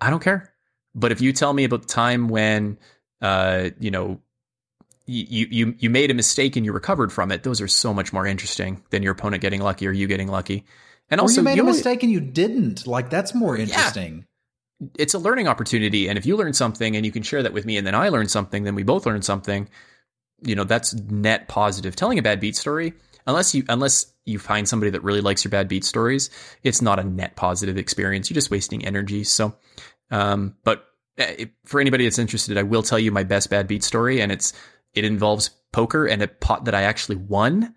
[0.00, 0.52] I don't care.
[0.94, 2.78] But if you tell me about the time when,
[3.20, 4.20] uh, you know,
[5.06, 7.42] you you you made a mistake and you recovered from it.
[7.42, 10.64] Those are so much more interesting than your opponent getting lucky or you getting lucky.
[11.10, 12.86] And or also, you made you a mistake and you didn't.
[12.86, 14.24] Like that's more interesting.
[14.98, 16.08] it's a learning opportunity.
[16.08, 18.08] And if you learn something and you can share that with me, and then I
[18.08, 19.68] learn something, then we both learn something.
[20.42, 21.96] You know, that's net positive.
[21.96, 22.94] Telling a bad beat story,
[23.26, 26.30] unless you unless you find somebody that really likes your bad beat stories,
[26.62, 28.30] it's not a net positive experience.
[28.30, 29.24] You're just wasting energy.
[29.24, 29.54] So,
[30.10, 30.86] um, but
[31.18, 34.32] uh, for anybody that's interested, I will tell you my best bad beat story, and
[34.32, 34.52] it's
[34.94, 37.74] it involves poker and a pot that I actually won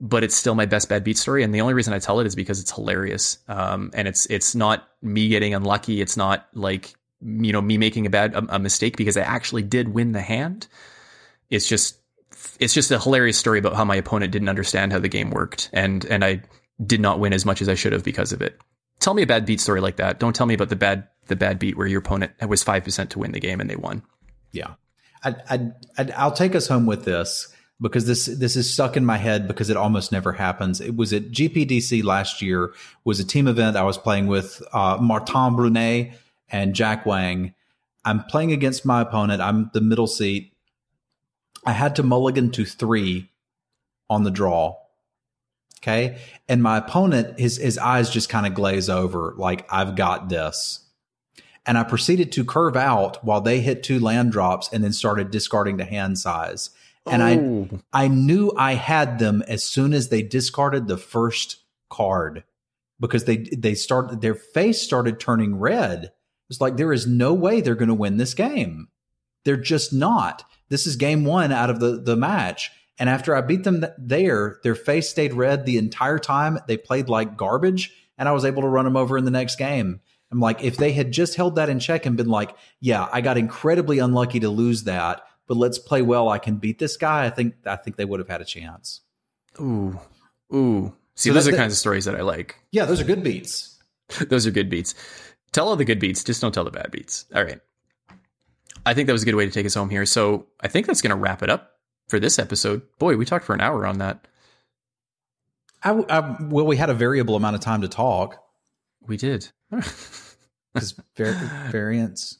[0.00, 1.42] but it's still my best bad beat story.
[1.42, 3.38] And the only reason I tell it is because it's hilarious.
[3.48, 6.00] Um, and it's it's not me getting unlucky.
[6.00, 9.62] It's not like you know me making a bad a, a mistake because I actually
[9.62, 10.66] did win the hand.
[11.50, 11.98] It's just
[12.60, 15.70] it's just a hilarious story about how my opponent didn't understand how the game worked,
[15.72, 16.42] and and I
[16.84, 18.60] did not win as much as I should have because of it.
[19.00, 20.18] Tell me a bad beat story like that.
[20.18, 23.10] Don't tell me about the bad the bad beat where your opponent was five percent
[23.10, 24.02] to win the game and they won.
[24.52, 24.74] Yeah,
[25.22, 29.04] I, I, I, I'll take us home with this because this this is stuck in
[29.04, 30.80] my head because it almost never happens.
[30.80, 32.72] It was at GPDC last year.
[33.04, 33.76] Was a team event.
[33.76, 36.14] I was playing with uh, Martin Brunet
[36.48, 37.54] and Jack Wang.
[38.04, 39.42] I'm playing against my opponent.
[39.42, 40.52] I'm the middle seat.
[41.66, 43.30] I had to mulligan to three
[44.08, 44.76] on the draw.
[45.82, 46.18] Okay.
[46.48, 50.80] And my opponent, his his eyes just kind of glaze over, like, I've got this.
[51.66, 55.30] And I proceeded to curve out while they hit two land drops and then started
[55.30, 56.70] discarding to hand size.
[57.06, 57.78] And Oh.
[57.92, 61.58] I I knew I had them as soon as they discarded the first
[61.88, 62.44] card
[63.00, 66.12] because they they started their face started turning red.
[66.50, 68.88] It's like there is no way they're going to win this game.
[69.46, 70.44] They're just not.
[70.68, 72.70] This is game one out of the the match.
[72.98, 76.58] And after I beat them th- there, their face stayed red the entire time.
[76.66, 79.56] They played like garbage, and I was able to run them over in the next
[79.56, 80.00] game.
[80.32, 83.20] I'm like, if they had just held that in check and been like, yeah, I
[83.20, 86.28] got incredibly unlucky to lose that, but let's play well.
[86.28, 87.24] I can beat this guy.
[87.26, 89.02] I think I think they would have had a chance.
[89.60, 90.00] Ooh,
[90.52, 90.92] ooh.
[91.14, 92.56] See, So those that- are the kinds of stories that I like.
[92.72, 93.78] Yeah, those are good beats.
[94.28, 94.94] those are good beats.
[95.52, 97.24] Tell all the good beats, just don't tell the bad beats.
[97.34, 97.60] All right.
[98.86, 100.06] I think that was a good way to take us home here.
[100.06, 101.72] So I think that's going to wrap it up
[102.08, 102.82] for this episode.
[102.98, 104.26] Boy, we talked for an hour on that.
[105.82, 108.42] I, I, well, we had a variable amount of time to talk
[109.06, 109.48] We did.
[109.70, 112.38] because var- variance.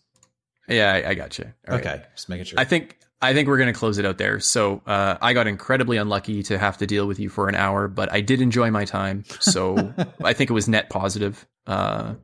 [0.68, 1.46] yeah, I, I got you.
[1.68, 1.86] All right.
[1.86, 2.60] Okay, just making sure.
[2.60, 4.40] I think I think we're going to close it out there.
[4.40, 7.88] So uh, I got incredibly unlucky to have to deal with you for an hour,
[7.88, 9.24] but I did enjoy my time.
[9.40, 11.46] So I think it was net positive.
[11.66, 12.14] Uh,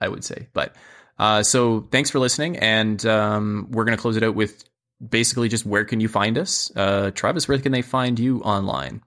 [0.00, 0.74] I would say, but
[1.22, 4.64] uh, so thanks for listening, and um, we're going to close it out with
[5.06, 7.48] basically just where can you find us, uh, Travis?
[7.48, 9.02] Where can they find you online?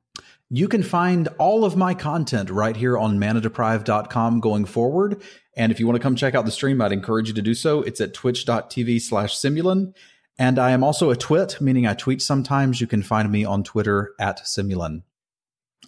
[0.49, 5.22] You can find all of my content right here on manadeprive.com going forward.
[5.57, 7.53] And if you want to come check out the stream, I'd encourage you to do
[7.55, 7.82] so.
[7.82, 9.93] It's at twitch.tv slash Simulan.
[10.38, 12.80] And I am also a twit, meaning I tweet sometimes.
[12.80, 15.03] You can find me on Twitter at Simulan.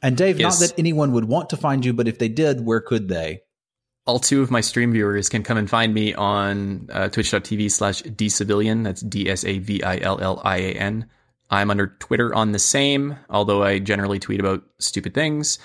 [0.02, 0.60] And Dave, Yes.
[0.60, 3.42] not that anyone would want to find you, but if they did, where could they?
[4.08, 8.02] All two of my stream viewers can come and find me on uh, twitch.tv slash
[8.02, 8.84] dsavillian.
[8.84, 11.08] That's D S A V I L L I A N.
[11.50, 15.60] I'm under Twitter on the same, although I generally tweet about stupid things.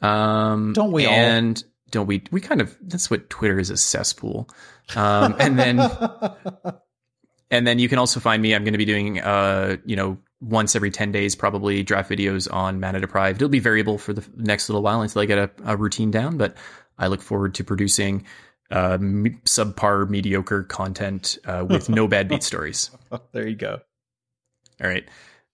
[0.00, 1.12] Um, Don't we all?
[1.12, 2.22] and don't we?
[2.30, 4.48] We kind of, that's what Twitter is a cesspool.
[4.94, 5.78] Um, and then,
[7.50, 8.54] and then you can also find me.
[8.54, 12.52] I'm going to be doing, uh, you know, once every 10 days, probably draft videos
[12.52, 13.38] on Mana Deprived.
[13.38, 16.36] It'll be variable for the next little while until I get a, a routine down,
[16.36, 16.56] but
[16.98, 18.24] I look forward to producing
[18.70, 22.90] uh, me- subpar, mediocre content uh, with no bad beat stories.
[23.32, 23.80] there you go.
[24.82, 25.04] All right.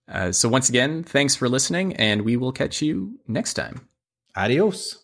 [0.09, 3.89] Uh, so, once again, thanks for listening, and we will catch you next time.
[4.35, 5.02] Adios.